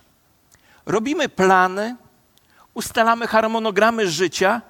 Robimy 0.86 1.28
plany, 1.28 1.96
ustalamy 2.74 3.26
harmonogramy 3.26 4.10
życia, 4.10 4.62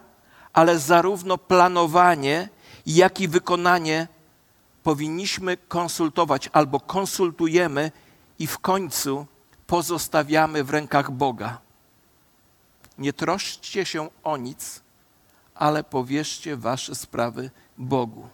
ale 0.53 0.79
zarówno 0.79 1.39
planowanie, 1.39 2.49
jak 2.87 3.21
i 3.21 3.29
wykonanie 3.29 4.09
powinniśmy 4.83 5.57
konsultować 5.57 6.51
albo 6.53 6.81
konsultujemy 6.81 7.93
i 8.39 8.47
w 8.47 8.59
końcu 8.59 9.27
pozostawiamy 9.67 10.65
w 10.65 10.71
rękach 10.71 11.11
Boga. 11.11 11.64
Nie 12.99 13.13
troszczcie 13.13 13.85
się 13.85 14.09
o 14.25 14.37
nic, 14.37 14.81
ale 15.55 15.85
powierzcie 15.85 16.57
wasze 16.57 16.95
sprawy 16.95 17.51
Bogu. 17.79 18.29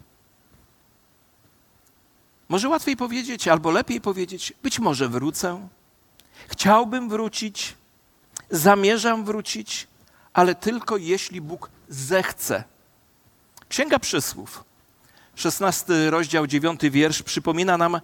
Może 2.49 2.69
łatwiej 2.69 2.97
powiedzieć, 2.97 3.49
albo 3.49 3.71
lepiej 3.71 4.01
powiedzieć, 4.01 4.53
być 4.63 4.79
może 4.79 5.09
wrócę. 5.09 5.69
Chciałbym 6.49 7.09
wrócić, 7.09 7.77
zamierzam 8.51 9.25
wrócić, 9.25 9.87
ale 10.33 10.55
tylko 10.55 10.97
jeśli 10.97 11.41
Bóg 11.41 11.71
zechce. 11.89 12.65
Księga 13.69 13.99
Przysłów, 13.99 14.65
16 15.35 16.11
rozdział, 16.11 16.47
9 16.47 16.81
wiersz 16.91 17.23
przypomina 17.23 17.79
nam, 17.79 18.01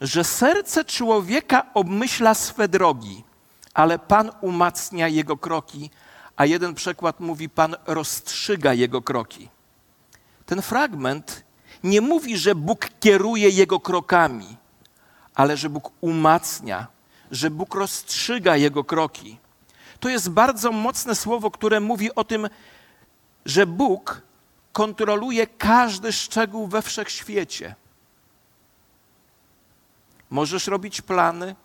że 0.00 0.24
serce 0.24 0.84
człowieka 0.84 1.74
obmyśla 1.74 2.34
swe 2.34 2.68
drogi, 2.68 3.24
ale 3.74 3.98
Pan 3.98 4.30
umacnia 4.40 5.08
jego 5.08 5.36
kroki, 5.36 5.90
a 6.36 6.46
jeden 6.46 6.74
przekład 6.74 7.20
mówi: 7.20 7.48
Pan 7.48 7.76
rozstrzyga 7.86 8.74
jego 8.74 9.02
kroki. 9.02 9.48
Ten 10.46 10.62
fragment 10.62 11.44
nie 11.84 12.00
mówi, 12.00 12.38
że 12.38 12.54
Bóg 12.54 12.88
kieruje 13.00 13.48
jego 13.48 13.80
krokami, 13.80 14.56
ale 15.34 15.56
że 15.56 15.70
Bóg 15.70 15.90
umacnia, 16.00 16.86
że 17.30 17.50
Bóg 17.50 17.74
rozstrzyga 17.74 18.56
jego 18.56 18.84
kroki. 18.84 19.38
To 20.00 20.08
jest 20.08 20.30
bardzo 20.30 20.72
mocne 20.72 21.14
słowo, 21.14 21.50
które 21.50 21.80
mówi 21.80 22.14
o 22.14 22.24
tym, 22.24 22.48
że 23.46 23.66
Bóg 23.66 24.22
kontroluje 24.72 25.46
każdy 25.46 26.12
szczegół 26.12 26.66
we 26.66 26.82
wszechświecie. 26.82 27.74
Możesz 30.30 30.66
robić 30.66 31.00
plany, 31.00 31.56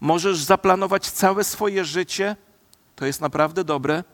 możesz 0.00 0.38
zaplanować 0.38 1.10
całe 1.10 1.44
swoje 1.44 1.84
życie, 1.84 2.36
to 2.96 3.06
jest 3.06 3.20
naprawdę 3.20 3.64
dobre, 3.64 4.04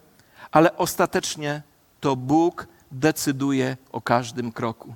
ale 0.51 0.77
ostatecznie 0.77 1.63
to 2.01 2.17
Bóg 2.17 2.67
decyduje 2.93 3.77
o 3.93 4.01
każdym 4.01 4.53
kroku. 4.53 4.95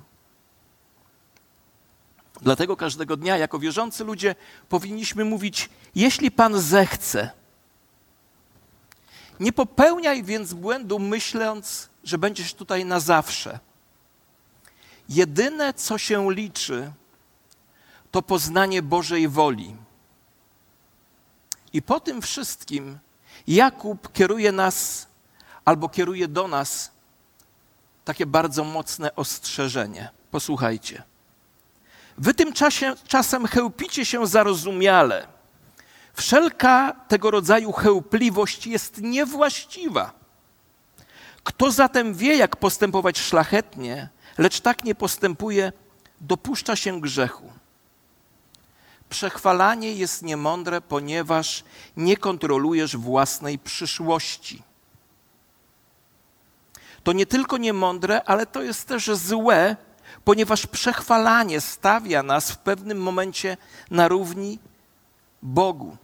Dlatego 2.41 2.77
każdego 2.77 3.17
dnia, 3.17 3.37
jako 3.37 3.59
wierzący 3.59 4.03
ludzie, 4.03 4.35
powinniśmy 4.69 5.25
mówić: 5.25 5.69
Jeśli 5.95 6.31
Pan 6.31 6.59
zechce, 6.59 7.29
nie 9.39 9.53
popełniaj 9.53 10.23
więc 10.23 10.53
błędu, 10.53 10.99
myśląc, 10.99 11.89
że 12.03 12.17
będziesz 12.17 12.53
tutaj 12.53 12.85
na 12.85 12.99
zawsze. 12.99 13.59
Jedyne, 15.09 15.73
co 15.73 15.97
się 15.97 16.31
liczy, 16.31 16.91
to 18.11 18.21
poznanie 18.21 18.81
Bożej 18.81 19.27
woli. 19.27 19.75
I 21.73 21.81
po 21.81 21.99
tym 21.99 22.21
wszystkim 22.21 22.99
Jakub 23.47 24.13
kieruje 24.13 24.51
nas 24.51 25.07
albo 25.65 25.89
kieruje 25.89 26.27
do 26.27 26.47
nas 26.47 26.91
takie 28.05 28.25
bardzo 28.25 28.63
mocne 28.63 29.15
ostrzeżenie. 29.15 30.09
Posłuchajcie. 30.31 31.03
Wy 32.17 32.33
tym 32.33 32.53
czasie, 32.53 32.95
czasem 33.07 33.47
chełpicie 33.47 34.05
się 34.05 34.27
zarozumiale. 34.27 35.27
Wszelka 36.13 36.95
tego 37.07 37.31
rodzaju 37.31 37.71
chełpliwość 37.71 38.67
jest 38.67 39.01
niewłaściwa. 39.01 40.11
Kto 41.43 41.71
zatem 41.71 42.13
wie, 42.13 42.35
jak 42.35 42.55
postępować 42.55 43.19
szlachetnie, 43.19 44.09
lecz 44.37 44.61
tak 44.61 44.83
nie 44.83 44.95
postępuje, 44.95 45.71
dopuszcza 46.21 46.75
się 46.75 47.01
grzechu. 47.01 47.51
Przechwalanie 49.09 49.93
jest 49.93 50.23
niemądre, 50.23 50.81
ponieważ 50.81 51.63
nie 51.97 52.17
kontrolujesz 52.17 52.97
własnej 52.97 53.59
przyszłości. 53.59 54.63
To 57.03 57.13
nie 57.13 57.25
tylko 57.25 57.57
niemądre, 57.57 58.23
ale 58.23 58.45
to 58.45 58.61
jest 58.61 58.87
też 58.87 59.05
złe, 59.05 59.75
ponieważ 60.23 60.67
przechwalanie 60.67 61.61
stawia 61.61 62.23
nas 62.23 62.51
w 62.51 62.57
pewnym 62.57 63.01
momencie 63.01 63.57
na 63.91 64.07
równi 64.07 64.59
Bogu. 65.41 65.97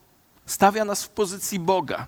Stawia 0.46 0.86
nas 0.86 1.04
w 1.04 1.10
pozycji 1.10 1.60
Boga. 1.60 2.08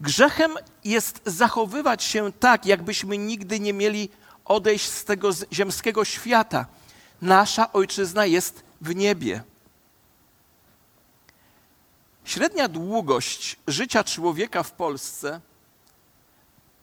Grzechem 0.00 0.54
jest 0.84 1.20
zachowywać 1.26 2.04
się 2.04 2.32
tak, 2.32 2.66
jakbyśmy 2.66 3.18
nigdy 3.18 3.60
nie 3.60 3.72
mieli 3.72 4.08
odejść 4.44 4.88
z 4.88 5.04
tego 5.04 5.30
ziemskiego 5.52 6.04
świata. 6.04 6.66
Nasza 7.22 7.72
ojczyzna 7.72 8.26
jest 8.26 8.62
w 8.80 8.94
niebie. 8.94 9.42
Średnia 12.30 12.68
długość 12.68 13.56
życia 13.66 14.04
człowieka 14.04 14.62
w 14.62 14.72
Polsce 14.72 15.40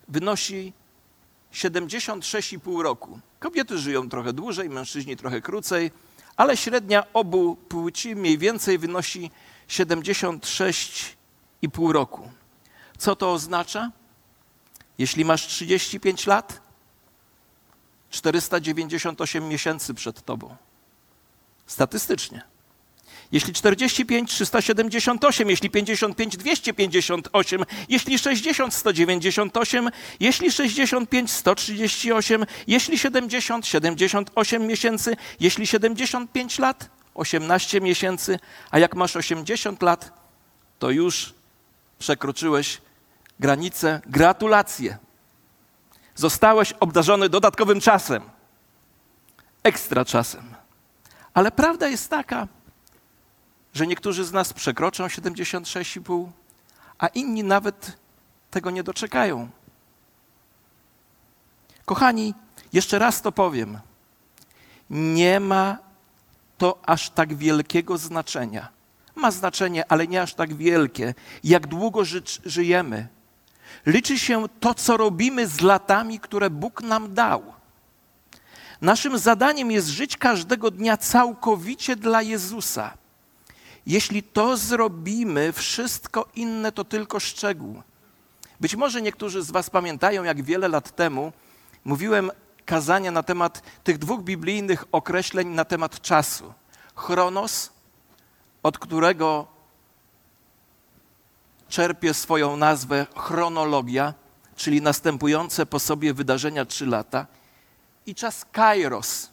wynosi 0.08 0.74
76,5 1.54 2.82
roku. 2.82 3.20
Kobiety 3.40 3.78
żyją 3.78 4.10
trochę 4.10 4.34
dłużej, 4.34 4.70
mężczyźni 4.70 5.18
trochę 5.18 5.42
krócej, 5.42 5.92
ale 6.38 6.58
średnia 6.58 7.04
obu 7.14 7.56
płci 7.56 8.16
mniej 8.16 8.38
więcej 8.38 8.78
wynosi 8.78 9.32
76,5 9.70 11.92
roku. 11.92 12.32
Co 12.98 13.16
to 13.16 13.34
oznacza? 13.34 13.92
Jeśli 14.98 15.26
masz 15.26 15.48
35 15.48 16.28
lat, 16.28 16.62
498 18.10 19.48
miesięcy 19.48 19.94
przed 19.94 20.26
tobą. 20.26 20.56
Statystycznie. 21.68 22.57
Jeśli 23.32 23.54
45, 23.54 24.32
378, 24.32 25.50
jeśli 25.50 25.70
55, 25.70 26.38
258, 26.38 27.66
jeśli 27.90 28.20
60, 28.20 28.74
198, 28.74 29.90
jeśli 30.20 30.52
65, 30.52 31.32
138, 31.32 32.46
jeśli 32.68 32.98
70, 32.98 33.68
78 33.68 34.68
miesięcy, 34.68 35.16
jeśli 35.40 35.68
75 35.68 36.60
lat, 36.60 36.90
18 37.16 37.82
miesięcy, 37.82 38.40
a 38.72 38.80
jak 38.80 38.96
masz 38.96 39.16
80 39.16 39.82
lat, 39.82 40.12
to 40.80 40.92
już 40.92 41.34
przekroczyłeś 42.00 42.82
granicę. 43.40 44.02
Gratulacje. 44.06 44.98
Zostałeś 46.16 46.74
obdarzony 46.80 47.30
dodatkowym 47.30 47.82
czasem, 47.82 48.24
ekstra 49.64 50.06
czasem. 50.06 50.54
Ale 51.34 51.52
prawda 51.52 51.88
jest 51.88 52.10
taka, 52.10 52.48
że 53.78 53.88
niektórzy 53.88 54.26
z 54.26 54.32
nas 54.32 54.54
przekroczą 54.54 55.08
76,5, 55.08 56.28
a 56.98 57.08
inni 57.08 57.44
nawet 57.44 57.98
tego 58.52 58.72
nie 58.72 58.84
doczekają. 58.84 59.50
Kochani, 61.86 62.34
jeszcze 62.74 63.00
raz 63.00 63.22
to 63.22 63.32
powiem. 63.32 63.80
Nie 64.90 65.40
ma 65.40 65.78
to 66.58 66.80
aż 66.86 67.10
tak 67.10 67.36
wielkiego 67.36 67.98
znaczenia. 67.98 68.68
Ma 69.16 69.32
znaczenie, 69.32 69.92
ale 69.92 70.08
nie 70.08 70.22
aż 70.22 70.34
tak 70.34 70.54
wielkie, 70.54 71.14
jak 71.44 71.68
długo 71.68 72.06
ży 72.06 72.24
żyjemy. 72.46 73.08
Liczy 73.86 74.20
się 74.20 74.46
to, 74.60 74.74
co 74.74 74.98
robimy 74.98 75.48
z 75.48 75.62
latami, 75.62 76.20
które 76.20 76.50
Bóg 76.50 76.82
nam 76.82 77.14
dał. 77.14 77.54
Naszym 78.82 79.18
zadaniem 79.18 79.72
jest 79.72 79.88
żyć 79.88 80.18
każdego 80.18 80.72
dnia 80.72 80.98
całkowicie 80.98 81.96
dla 81.96 82.22
Jezusa. 82.22 83.07
Jeśli 83.88 84.24
to 84.24 84.58
zrobimy, 84.58 85.54
wszystko 85.54 86.28
inne 86.36 86.72
to 86.72 86.84
tylko 86.84 87.20
szczegół. 87.20 87.82
Być 88.60 88.76
może 88.76 89.02
niektórzy 89.02 89.44
z 89.44 89.52
Was 89.52 89.70
pamiętają, 89.70 90.24
jak 90.24 90.44
wiele 90.44 90.68
lat 90.68 90.96
temu 90.96 91.34
mówiłem 91.86 92.32
kazania 92.66 93.12
na 93.12 93.24
temat 93.24 93.62
tych 93.84 93.98
dwóch 93.98 94.24
biblijnych 94.24 94.86
określeń 94.92 95.48
na 95.48 95.66
temat 95.66 96.02
czasu. 96.02 96.54
Chronos, 96.96 97.72
od 98.64 98.78
którego 98.78 99.48
czerpie 101.70 102.14
swoją 102.14 102.58
nazwę 102.58 103.08
chronologia, 103.16 104.14
czyli 104.56 104.82
następujące 104.82 105.66
po 105.66 105.80
sobie 105.80 106.14
wydarzenia 106.14 106.66
trzy 106.66 106.86
lata, 106.86 107.28
i 108.06 108.16
czas 108.16 108.46
kairos. 108.52 109.30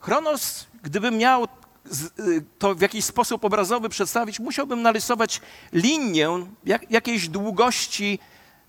Chronos, 0.00 0.66
gdybym 0.82 1.16
miał 1.18 1.48
to 2.58 2.74
w 2.74 2.80
jakiś 2.80 3.04
sposób 3.04 3.44
obrazowy 3.44 3.88
przedstawić, 3.88 4.40
musiałbym 4.40 4.82
narysować 4.82 5.40
linię 5.72 6.28
jak, 6.64 6.90
jakiejś 6.90 7.28
długości 7.28 8.18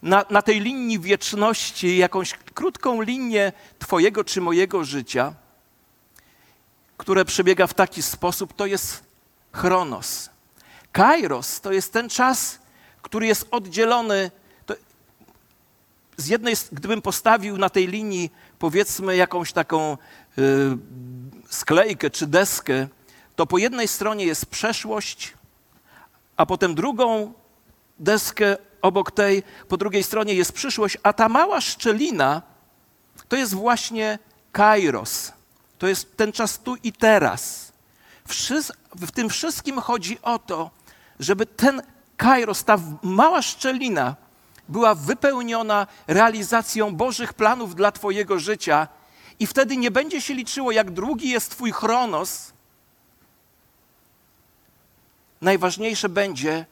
na, 0.02 0.26
na 0.30 0.42
tej 0.42 0.60
linii 0.60 1.00
wieczności, 1.00 1.98
jakąś 1.98 2.34
krótką 2.34 3.02
linię 3.02 3.54
Twojego 3.80 4.24
czy 4.24 4.42
mojego 4.42 4.84
życia, 4.84 5.34
które 6.98 7.26
przebiega 7.26 7.68
w 7.68 7.74
taki 7.74 8.02
sposób, 8.02 8.54
to 8.54 8.66
jest 8.66 9.04
chronos. 9.52 10.30
Kairos 10.92 11.62
to 11.62 11.72
jest 11.72 11.94
ten 11.94 12.10
czas, 12.10 12.60
który 13.02 13.28
jest 13.28 13.48
oddzielony. 13.52 14.32
z 16.18 16.28
jednej, 16.28 16.56
gdybym 16.72 17.02
postawił 17.02 17.58
na 17.58 17.70
tej 17.70 17.88
linii, 17.88 18.32
powiedzmy, 18.60 19.16
jakąś 19.16 19.54
taką 19.54 19.98
y, 20.38 20.42
sklejkę 21.50 22.10
czy 22.10 22.28
deskę, 22.28 22.88
to 23.36 23.46
po 23.46 23.58
jednej 23.58 23.88
stronie 23.88 24.26
jest 24.26 24.46
przeszłość, 24.46 25.34
a 26.38 26.46
potem 26.46 26.76
drugą 26.76 27.34
deskę 28.00 28.58
obok 28.82 29.12
tej, 29.12 29.44
po 29.68 29.78
drugiej 29.78 30.04
stronie 30.04 30.34
jest 30.34 30.52
przyszłość, 30.52 30.98
a 31.04 31.14
ta 31.14 31.30
mała 31.30 31.62
szczelina 31.62 32.42
to 33.28 33.36
jest 33.36 33.54
właśnie 33.54 34.20
kairos. 34.52 35.32
To 35.78 35.88
jest 35.88 36.18
ten 36.18 36.32
czas 36.32 36.60
tu 36.60 36.76
i 36.76 36.94
teraz. 36.94 37.72
W 38.96 39.12
tym 39.12 39.30
wszystkim 39.30 39.82
chodzi 39.82 40.22
o 40.22 40.40
to, 40.40 40.72
żeby 41.20 41.46
ten 41.46 41.82
kairos, 42.18 42.64
ta 42.64 42.78
mała 43.02 43.42
szczelina 43.42 44.16
była 44.70 44.96
wypełniona 44.96 45.88
realizacją 46.08 46.96
Bożych 46.96 47.34
planów 47.34 47.76
dla 47.76 47.92
Twojego 47.92 48.40
życia 48.40 48.88
i 49.40 49.48
wtedy 49.48 49.78
nie 49.78 49.92
będzie 49.92 50.22
się 50.22 50.34
liczyło, 50.34 50.72
jak 50.72 50.92
długi 50.92 51.30
jest 51.30 51.52
Twój 51.52 51.72
chronos, 51.72 52.54
najważniejsze 55.46 56.10
będzie, 56.10 56.66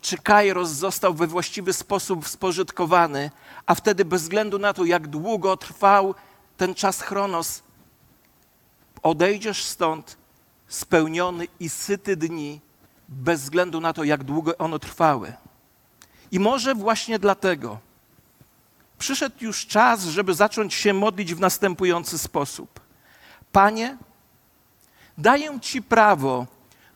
czy 0.00 0.18
kairos 0.18 0.70
został 0.70 1.14
we 1.14 1.26
właściwy 1.26 1.72
sposób 1.72 2.28
spożytkowany, 2.28 3.30
a 3.66 3.74
wtedy 3.74 4.04
bez 4.04 4.22
względu 4.22 4.58
na 4.58 4.72
to, 4.72 4.84
jak 4.84 5.08
długo 5.08 5.56
trwał 5.56 6.14
ten 6.56 6.74
czas 6.74 7.00
chronos, 7.00 7.62
odejdziesz 9.02 9.64
stąd 9.64 10.16
spełniony 10.68 11.46
i 11.60 11.68
syty 11.68 12.16
dni, 12.16 12.60
bez 13.08 13.42
względu 13.42 13.80
na 13.80 13.92
to, 13.92 14.04
jak 14.04 14.24
długo 14.24 14.58
one 14.58 14.78
trwały. 14.78 15.32
I 16.30 16.40
może 16.40 16.74
właśnie 16.74 17.18
dlatego 17.18 17.78
przyszedł 18.98 19.36
już 19.40 19.66
czas, 19.66 20.04
żeby 20.04 20.34
zacząć 20.34 20.74
się 20.74 20.94
modlić 20.94 21.34
w 21.34 21.40
następujący 21.40 22.18
sposób. 22.18 22.80
Panie, 23.52 23.96
daję 25.18 25.60
Ci 25.60 25.82
prawo, 25.82 26.46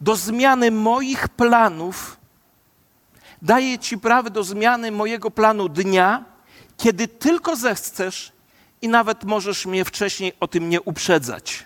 do 0.02 0.16
zmiany 0.16 0.70
moich 0.70 1.28
planów, 1.28 2.16
daję 3.42 3.78
Ci 3.78 3.98
prawo 3.98 4.30
do 4.30 4.44
zmiany 4.44 4.90
mojego 4.90 5.30
planu 5.30 5.68
dnia, 5.68 6.24
kiedy 6.76 7.08
tylko 7.08 7.56
zechcesz 7.56 8.32
i 8.82 8.88
nawet 8.88 9.24
możesz 9.24 9.66
mnie 9.66 9.84
wcześniej 9.84 10.32
o 10.40 10.48
tym 10.48 10.68
nie 10.68 10.80
uprzedzać. 10.80 11.64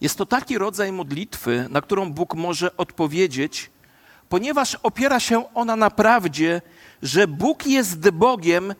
Jest 0.00 0.18
to 0.18 0.26
taki 0.26 0.58
rodzaj 0.58 0.92
modlitwy, 0.92 1.66
na 1.70 1.80
którą 1.80 2.12
Bóg 2.12 2.34
może 2.34 2.76
odpowiedzieć, 2.76 3.70
ponieważ 4.28 4.74
opiera 4.74 5.20
się 5.20 5.54
ona 5.54 5.76
na 5.76 5.90
prawdzie, 5.90 6.62
że 7.02 7.28
Bóg 7.28 7.66
jest 7.66 8.10
Bogiem 8.10 8.74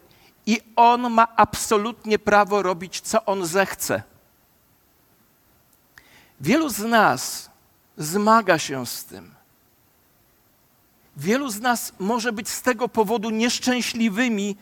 i 0.47 0.61
On 0.77 1.11
ma 1.11 1.37
absolutnie 1.37 2.19
prawo 2.19 2.63
robić, 2.63 3.01
co 3.01 3.25
On 3.25 3.47
zechce. 3.47 4.03
Wielu 6.41 6.69
z 6.69 6.79
nas 6.79 7.51
zmaga 7.97 8.59
się 8.59 8.87
z 8.87 9.05
tym. 9.05 9.35
Wielu 11.17 11.51
z 11.51 11.61
nas 11.61 11.93
może 11.99 12.33
być 12.33 12.49
z 12.49 12.63
tego 12.63 12.89
powodu 12.89 13.31
nieszczęśliwymi, 13.31 14.57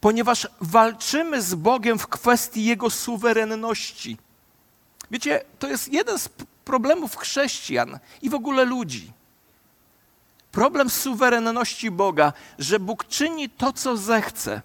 ponieważ 0.00 0.48
walczymy 0.60 1.42
z 1.42 1.54
Bogiem 1.54 1.98
w 1.98 2.06
kwestii 2.06 2.64
Jego 2.64 2.90
suwerenności. 2.90 4.16
Wiecie, 5.10 5.44
to 5.58 5.68
jest 5.68 5.92
jeden 5.92 6.18
z 6.18 6.28
problemów 6.64 7.16
chrześcijan 7.16 7.98
i 8.22 8.30
w 8.30 8.34
ogóle 8.34 8.64
ludzi. 8.64 9.12
Problem 10.52 10.90
suwerenności 10.90 11.90
Boga, 11.90 12.32
że 12.58 12.80
Bóg 12.80 13.04
czyni 13.04 13.50
to, 13.50 13.72
co 13.72 13.96
zechce. 13.96 14.62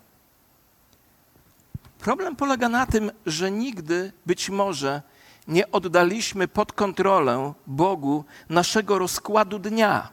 Problem 1.99 2.35
polega 2.35 2.69
na 2.69 2.85
tym, 2.85 3.11
że 3.25 3.51
nigdy 3.51 4.13
być 4.25 4.49
może 4.49 5.01
nie 5.47 5.71
oddaliśmy 5.71 6.47
pod 6.47 6.73
kontrolę 6.73 7.53
Bogu 7.67 8.25
naszego 8.49 8.99
rozkładu 8.99 9.59
dnia. 9.59 10.09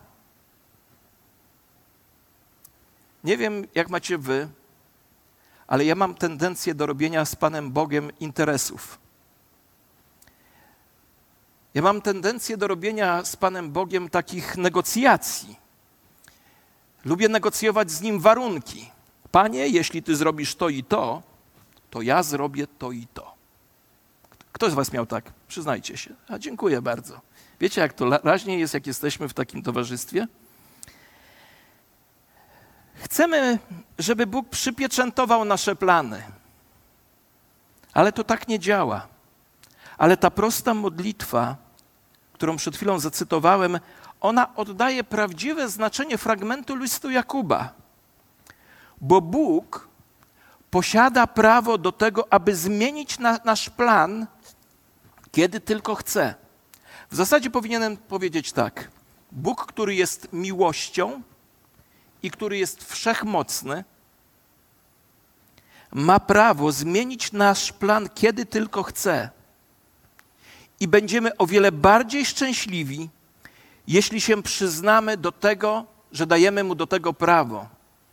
Nie 3.25 3.37
wiem, 3.37 3.67
jak 3.75 3.91
macie 3.91 4.19
wy, 4.19 4.49
ale 5.67 5.85
ja 5.85 5.95
mam 5.95 6.15
tendencję 6.15 6.75
do 6.75 6.87
robienia 6.87 7.25
z 7.25 7.37
Panem 7.37 7.73
Bogiem 7.73 8.11
interesów. 8.21 8.99
Ja 11.75 11.83
mam 11.83 12.03
tendencję 12.03 12.57
do 12.57 12.69
robienia 12.69 13.25
z 13.25 13.37
Panem 13.37 13.73
Bogiem 13.73 14.09
takich 14.09 14.57
negocjacji. 14.57 15.57
Lubię 17.05 17.29
negocjować 17.29 17.91
z 17.91 18.01
Nim 18.01 18.21
warunki. 18.21 18.91
Panie, 19.31 19.69
jeśli 19.69 20.03
Ty 20.03 20.17
zrobisz 20.17 20.55
to 20.55 20.69
i 20.69 20.85
to, 20.85 21.23
to 21.91 22.03
ja 22.03 22.23
zrobię 22.23 22.67
to 22.67 22.93
i 22.93 23.07
to. 23.15 23.32
Kto 24.53 24.71
z 24.71 24.75
Was 24.75 24.93
miał 24.93 25.07
tak? 25.07 25.33
Przyznajcie 25.49 25.97
się. 25.97 26.15
A 26.29 26.39
dziękuję 26.39 26.83
bardzo. 26.83 27.21
Wiecie, 27.61 27.81
jak 27.81 27.93
to 27.93 28.11
raźnie 28.25 28.59
jest, 28.59 28.75
jak 28.75 28.87
jesteśmy 28.87 29.29
w 29.29 29.35
takim 29.35 29.63
towarzystwie? 29.63 30.27
Chcemy, 32.95 33.59
żeby 33.99 34.27
Bóg 34.27 34.49
przypieczętował 34.49 35.45
nasze 35.45 35.77
plany. 35.77 36.23
Ale 37.93 38.13
to 38.13 38.25
tak 38.25 38.49
nie 38.49 38.59
działa. 38.59 39.07
Ale 39.99 40.17
ta 40.17 40.31
prosta 40.31 40.75
modlitwa, 40.75 41.57
którą 42.33 42.57
przed 42.57 42.77
chwilą 42.77 42.99
zacytowałem, 42.99 43.81
ona 44.21 44.57
oddaje 44.57 45.05
prawdziwe 45.05 45.69
znaczenie 45.69 46.19
fragmentu 46.19 46.77
listu 46.77 47.11
Jakuba. 47.11 47.73
Bo 49.01 49.21
Bóg 49.21 49.89
posiada 50.71 51.27
prawo 51.27 51.79
do 51.79 51.93
tego, 51.93 52.27
aby 52.31 52.57
zmienić 52.57 53.19
na, 53.19 53.39
nasz 53.45 53.71
plan, 53.71 54.27
kiedy 55.33 55.61
tylko 55.61 55.95
chce. 55.95 56.35
W 57.11 57.17
zasadzie 57.17 57.51
powinienem 57.51 57.97
powiedzieć 57.97 58.53
tak: 58.53 58.91
Bóg, 59.33 59.67
który 59.67 59.95
jest 59.95 60.29
miłością 60.33 61.23
i 62.23 62.31
który 62.31 62.59
jest 62.59 62.85
wszechmocny, 62.93 63.85
ma 65.93 66.21
prawo 66.21 66.73
zmienić 66.73 67.33
nasz 67.33 67.73
plan, 67.73 68.09
kiedy 68.15 68.47
tylko 68.47 68.83
chce. 68.83 69.31
I 70.81 70.89
będziemy 70.89 71.37
o 71.37 71.47
wiele 71.47 71.73
bardziej 71.73 72.27
szczęśliwi, 72.27 73.09
jeśli 73.87 74.21
się 74.21 74.43
przyznamy 74.43 75.17
do 75.17 75.33
tego, 75.33 75.87
że 76.13 76.27
dajemy 76.27 76.65
mu 76.65 76.75
do 76.75 76.87
tego 76.87 77.13
prawo, 77.13 77.69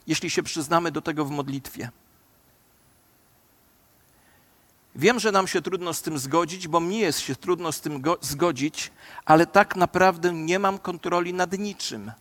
jeśli 0.07 0.29
się 0.29 0.43
przyznamy 0.43 0.91
do 0.91 1.01
tego 1.01 1.25
w 1.25 1.31
modlitwie. 1.31 1.89
Wiem, 4.99 5.19
że 5.19 5.31
nam 5.31 5.47
się 5.47 5.61
trudno 5.61 5.93
z 5.93 6.01
tym 6.01 6.19
zgodzić, 6.19 6.67
bo 6.67 6.79
mnie 6.79 6.99
jest 6.99 7.19
się 7.19 7.35
trudno 7.35 7.71
z 7.71 7.81
tym 7.81 8.03
zgodzić, 8.21 8.91
ale 9.25 9.47
tak 9.47 9.75
naprawdę 9.75 10.33
nie 10.33 10.59
mam 10.59 10.77
kontroli 10.77 11.33
nad 11.33 11.57
niczym. 11.57 12.11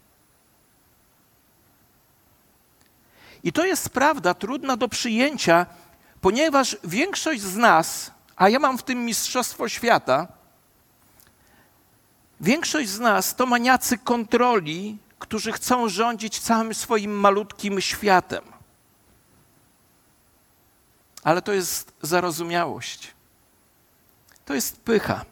I 3.45 3.53
to 3.53 3.65
jest 3.65 3.91
prawda 3.91 4.35
trudna 4.35 4.77
do 4.77 4.89
przyjęcia, 4.89 5.67
ponieważ 6.21 6.77
większość 6.85 7.43
z 7.43 7.57
nas, 7.57 8.11
a 8.37 8.49
ja 8.49 8.59
mam 8.59 8.79
w 8.79 8.83
tym 8.83 9.05
mistrzostwo 9.05 9.69
świata, 9.69 10.29
większość 12.41 12.89
z 12.89 13.01
nas 13.01 13.37
to 13.37 13.47
maniacy 13.47 13.99
kontroli, 13.99 14.99
którzy 15.19 15.53
chcą 15.53 15.89
rządzić 15.89 16.39
całym 16.39 16.75
swoim 16.75 17.21
malutkim 17.21 17.81
światem. 17.81 18.58
Ale 21.23 21.43
to 21.43 21.53
jest 21.53 21.93
zarozumiałość. 22.03 23.15
To 24.45 24.55
jest 24.55 24.81
pycha. 24.81 25.25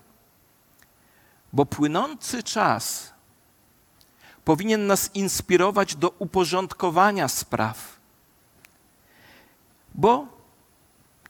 Bo 1.52 1.66
płynący 1.66 2.42
czas 2.42 3.12
powinien 4.44 4.86
nas 4.86 5.10
inspirować 5.14 5.96
do 5.96 6.10
uporządkowania 6.10 7.28
spraw. 7.28 7.96
Bo 9.94 10.26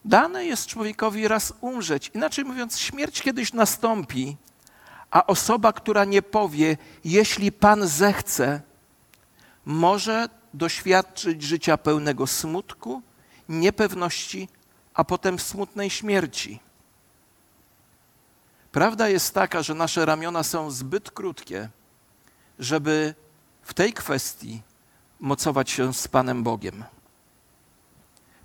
dane 0.05 0.45
jest 0.45 0.67
człowiekowi 0.67 1.29
raz 1.29 1.53
umrzeć. 1.61 2.11
Inaczej 2.15 2.45
mówiąc, 2.45 2.79
śmierć 2.79 3.23
kiedyś 3.23 3.53
nastąpi, 3.53 4.37
a 5.11 5.27
osoba, 5.27 5.73
która 5.73 6.05
nie 6.05 6.23
powie, 6.23 6.77
jeśli 7.05 7.53
Pan 7.53 7.89
zechce, 7.89 8.61
może 9.65 10.29
doświadczyć 10.55 11.43
życia 11.43 11.79
pełnego 11.79 12.27
smutku, 12.27 13.03
niepewności, 13.49 14.49
a 14.95 15.05
potem 15.05 15.39
smutnej 15.39 15.91
śmierci. 15.91 16.61
Prawda 18.73 19.09
jest 19.09 19.35
taka, 19.35 19.63
że 19.63 19.75
nasze 19.75 20.07
ramiona 20.07 20.43
są 20.43 20.71
zbyt 20.71 21.11
krótkie, 21.11 21.69
żeby 22.59 23.15
w 23.63 23.75
tej 23.75 23.93
kwestii 23.93 24.63
mocować 25.21 25.71
się 25.71 25.95
z 25.95 26.09
Panem 26.09 26.43
Bogiem. 26.43 26.85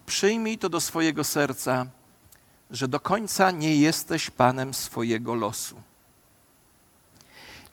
Przyjmij 0.05 0.57
to 0.57 0.69
do 0.69 0.81
swojego 0.81 1.23
serca, 1.23 1.85
że 2.71 2.87
do 2.87 2.99
końca 2.99 3.51
nie 3.51 3.75
jesteś 3.75 4.29
Panem 4.29 4.73
swojego 4.73 5.35
losu. 5.35 5.81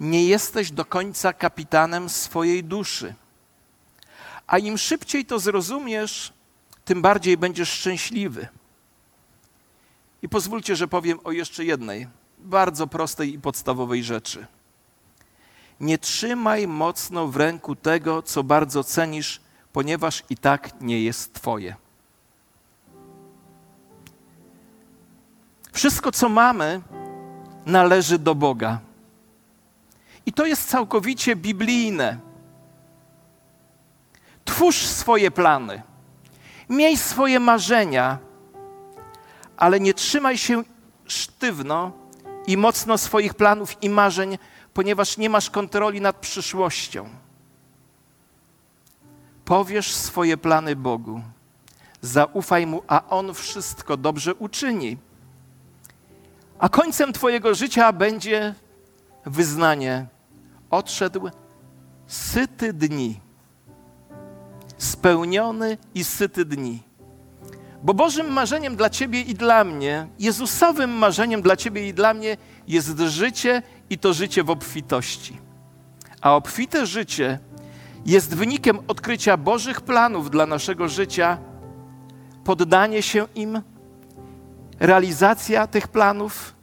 Nie 0.01 0.25
jesteś 0.25 0.71
do 0.71 0.85
końca 0.85 1.33
kapitanem 1.33 2.09
swojej 2.09 2.65
duszy. 2.65 3.15
A 4.47 4.59
im 4.59 4.79
szybciej 4.79 5.27
to 5.27 5.39
zrozumiesz, 5.39 6.33
tym 6.89 7.03
bardziej 7.03 7.37
będziesz 7.37 7.71
szczęśliwy. 7.71 8.49
I 10.23 10.29
pozwólcie, 10.29 10.77
że 10.77 10.89
powiem 10.89 11.21
o 11.25 11.33
jeszcze 11.33 11.65
jednej, 11.65 12.09
bardzo 12.39 12.87
prostej 12.87 13.35
i 13.35 13.39
podstawowej 13.39 14.05
rzeczy. 14.05 14.47
Nie 15.81 15.99
trzymaj 15.99 16.69
mocno 16.69 17.27
w 17.27 17.37
ręku 17.37 17.77
tego, 17.77 18.23
co 18.23 18.45
bardzo 18.45 18.85
cenisz, 18.85 19.41
ponieważ 19.73 20.25
i 20.31 20.37
tak 20.37 20.81
nie 20.81 21.03
jest 21.03 21.35
Twoje. 21.35 21.77
Wszystko, 25.73 26.13
co 26.13 26.29
mamy, 26.29 26.81
należy 27.67 28.19
do 28.19 28.35
Boga. 28.35 28.81
I 30.27 30.33
to 30.33 30.47
jest 30.47 30.69
całkowicie 30.69 31.37
biblijne. 31.37 32.19
Twórz 34.45 34.77
swoje 34.77 35.31
plany. 35.31 35.83
Miej 36.69 36.97
swoje 36.97 37.41
marzenia, 37.41 38.19
ale 39.57 39.81
nie 39.81 39.95
trzymaj 39.95 40.39
się 40.39 40.63
sztywno 41.07 41.93
i 42.47 42.57
mocno 42.57 42.99
swoich 42.99 43.35
planów 43.35 43.83
i 43.83 43.91
marzeń, 43.91 44.39
ponieważ 44.75 45.17
nie 45.17 45.31
masz 45.31 45.51
kontroli 45.51 46.01
nad 46.01 46.17
przyszłością. 46.17 47.09
Powiesz 49.45 49.95
swoje 49.95 50.37
plany 50.37 50.77
Bogu, 50.77 51.23
zaufaj 52.01 52.67
Mu, 52.67 52.83
a 52.87 53.09
On 53.09 53.35
wszystko 53.35 53.97
dobrze 53.97 54.35
uczyni. 54.35 54.97
A 56.59 56.69
końcem 56.69 57.13
Twojego 57.13 57.55
życia 57.55 57.93
będzie 57.93 58.55
wyznanie: 59.27 60.07
odszedł 60.71 61.31
syty 62.07 62.73
dni 62.73 63.21
spełniony 64.79 65.79
i 65.95 66.05
syty 66.05 66.45
dni. 66.45 66.83
Bo 67.83 67.95
Bożym 67.95 68.33
marzeniem 68.33 68.77
dla 68.77 68.91
Ciebie 68.91 69.21
i 69.21 69.35
dla 69.35 69.65
mnie, 69.65 70.09
Jezusowym 70.19 70.91
marzeniem 70.91 71.43
dla 71.43 71.57
Ciebie 71.57 71.89
i 71.89 71.95
dla 71.95 72.15
mnie 72.15 72.37
jest 72.69 72.99
życie 72.99 73.63
i 73.91 73.99
to 73.99 74.13
życie 74.13 74.43
w 74.45 74.51
obfitości. 74.51 75.41
A 76.21 76.37
obfite 76.37 76.87
życie 76.87 77.39
jest 78.07 78.35
wynikiem 78.35 78.79
odkrycia 78.89 79.37
Bożych 79.37 79.81
planów 79.81 80.31
dla 80.31 80.47
naszego 80.47 80.89
życia, 80.89 81.39
poddanie 82.45 83.03
się 83.03 83.27
im, 83.35 83.63
realizacja 84.81 85.67
tych 85.67 85.89
planów, 85.89 86.55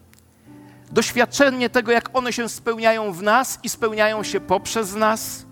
doświadczenie 0.92 1.70
tego, 1.70 1.92
jak 1.92 2.10
one 2.14 2.34
się 2.34 2.50
spełniają 2.50 3.14
w 3.14 3.24
nas 3.24 3.60
i 3.64 3.70
spełniają 3.70 4.24
się 4.24 4.40
poprzez 4.40 4.96
nas 4.96 5.46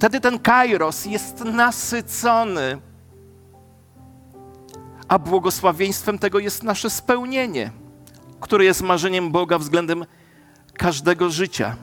Wtedy 0.00 0.20
ten 0.20 0.38
kairos 0.38 1.04
jest 1.04 1.40
nasycony, 1.44 2.78
a 5.08 5.18
błogosławieństwem 5.18 6.18
tego 6.18 6.38
jest 6.38 6.62
nasze 6.62 6.90
spełnienie, 6.90 7.70
które 8.40 8.64
jest 8.64 8.82
marzeniem 8.82 9.30
Boga 9.30 9.58
względem 9.58 10.06
każdego 10.74 11.30
życia. 11.30 11.76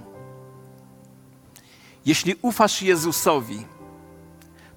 Jeśli 2.05 2.35
ufasz 2.41 2.81
Jezusowi, 2.81 3.65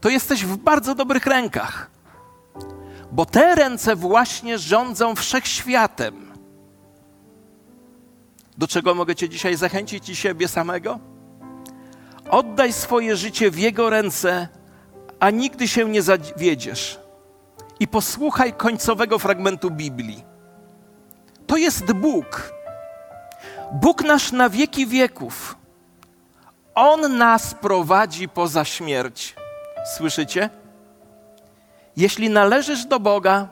to 0.01 0.09
jesteś 0.09 0.45
w 0.45 0.57
bardzo 0.57 0.95
dobrych 0.95 1.27
rękach, 1.27 1.91
bo 3.13 3.27
te 3.27 3.55
ręce 3.55 3.97
właśnie 3.97 4.59
rządzą 4.59 5.15
wszechświatem. 5.15 6.33
Do 8.59 8.69
czego 8.69 8.95
mogę 8.95 9.15
Cię 9.15 9.29
dzisiaj 9.29 9.57
zachęcić 9.57 10.09
i 10.09 10.17
siebie 10.17 10.49
samego? 10.49 11.10
Oddaj 12.31 12.73
swoje 12.73 13.17
życie 13.17 13.51
w 13.51 13.59
Jego 13.59 13.91
ręce, 13.91 14.49
a 15.21 15.31
nigdy 15.31 15.69
się 15.69 15.89
nie 15.89 16.03
zawiedziesz. 16.03 17.01
I 17.81 17.89
posłuchaj 17.89 18.53
końcowego 18.53 19.19
fragmentu 19.19 19.71
Biblii. 19.71 20.25
To 21.47 21.57
jest 21.57 21.93
Bóg. 21.93 22.53
Bóg 23.73 24.03
nasz 24.05 24.33
na 24.33 24.49
wieki 24.49 24.87
wieków. 24.87 25.57
On 26.75 27.17
nas 27.17 27.55
prowadzi 27.55 28.29
poza 28.29 28.65
śmierć. 28.65 29.35
Słyszycie? 29.97 30.51
Jeśli 31.97 32.31
należysz 32.31 32.85
do 32.87 33.01
Boga, 33.01 33.49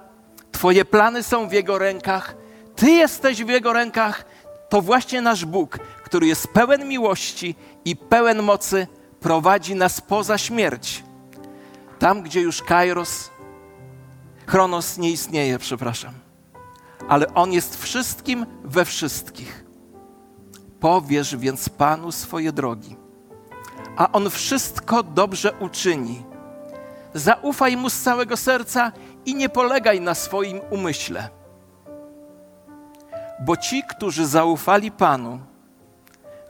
Twoje 0.52 0.84
plany 0.84 1.22
są 1.22 1.48
w 1.48 1.52
Jego 1.52 1.78
rękach, 1.78 2.34
Ty 2.76 2.90
jesteś 2.90 3.44
w 3.44 3.48
Jego 3.48 3.72
rękach, 3.72 4.24
to 4.68 4.82
właśnie 4.82 5.20
nasz 5.20 5.44
Bóg, 5.44 5.78
który 6.04 6.26
jest 6.26 6.48
pełen 6.48 6.88
miłości 6.88 7.54
i 7.88 7.96
pełen 7.96 8.42
mocy, 8.42 8.86
prowadzi 9.20 9.74
nas 9.74 10.00
poza 10.00 10.38
śmierć. 10.38 11.04
Tam, 11.98 12.22
gdzie 12.22 12.40
już 12.40 12.62
Kairos, 12.62 13.30
Chronos 14.46 14.98
nie 14.98 15.10
istnieje, 15.10 15.58
przepraszam, 15.58 16.14
ale 17.08 17.34
On 17.34 17.52
jest 17.52 17.82
wszystkim 17.82 18.46
we 18.64 18.84
wszystkich. 18.84 19.64
Powierz 20.80 21.36
więc 21.36 21.68
Panu 21.68 22.12
swoje 22.12 22.52
drogi, 22.52 22.96
a 23.96 24.12
On 24.12 24.30
wszystko 24.30 25.02
dobrze 25.02 25.52
uczyni. 25.52 26.24
Zaufaj 27.14 27.76
Mu 27.76 27.90
z 27.90 28.02
całego 28.02 28.36
serca 28.36 28.92
i 29.26 29.34
nie 29.34 29.48
polegaj 29.48 30.00
na 30.00 30.14
swoim 30.14 30.60
umyśle. 30.70 31.28
Bo 33.40 33.56
ci, 33.56 33.82
którzy 33.88 34.26
zaufali 34.26 34.90
Panu, 34.90 35.40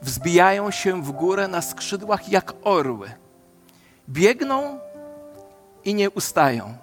wzbijają 0.01 0.71
się 0.71 1.03
w 1.03 1.11
górę 1.11 1.47
na 1.47 1.61
skrzydłach 1.61 2.29
jak 2.29 2.53
orły. 2.63 3.11
Biegną 4.09 4.79
i 5.85 5.93
nie 5.93 6.09
ustają. 6.09 6.77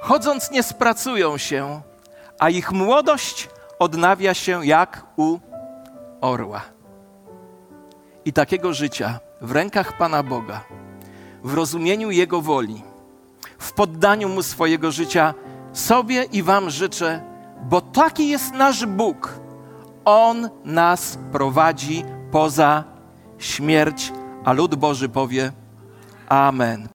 Chodząc 0.00 0.50
nie 0.50 0.62
spracują 0.62 1.38
się, 1.38 1.80
a 2.38 2.50
ich 2.50 2.72
młodość 2.72 3.48
odnawia 3.78 4.34
się 4.34 4.66
jak 4.66 5.06
u 5.16 5.38
orła. 6.20 6.62
I 8.24 8.32
takiego 8.32 8.74
życia 8.74 9.18
w 9.40 9.52
rękach 9.52 9.96
Pana 9.96 10.22
Boga, 10.22 10.60
w 11.44 11.54
rozumieniu 11.54 12.10
Jego 12.10 12.40
woli, 12.40 12.82
w 13.58 13.72
poddaniu 13.72 14.28
Mu 14.28 14.42
swojego 14.42 14.92
życia 14.92 15.34
sobie 15.72 16.22
i 16.22 16.42
Wam 16.42 16.70
życzę, 16.70 17.22
bo 17.62 17.80
taki 17.80 18.28
jest 18.28 18.54
nasz 18.54 18.86
Bóg. 18.86 19.38
On 20.04 20.50
nas 20.64 21.18
prowadzi 21.32 22.04
poza 22.34 22.84
śmierć, 23.38 24.12
a 24.44 24.52
lud 24.52 24.74
Boży 24.74 25.08
powie 25.08 25.52
Amen. 26.28 26.82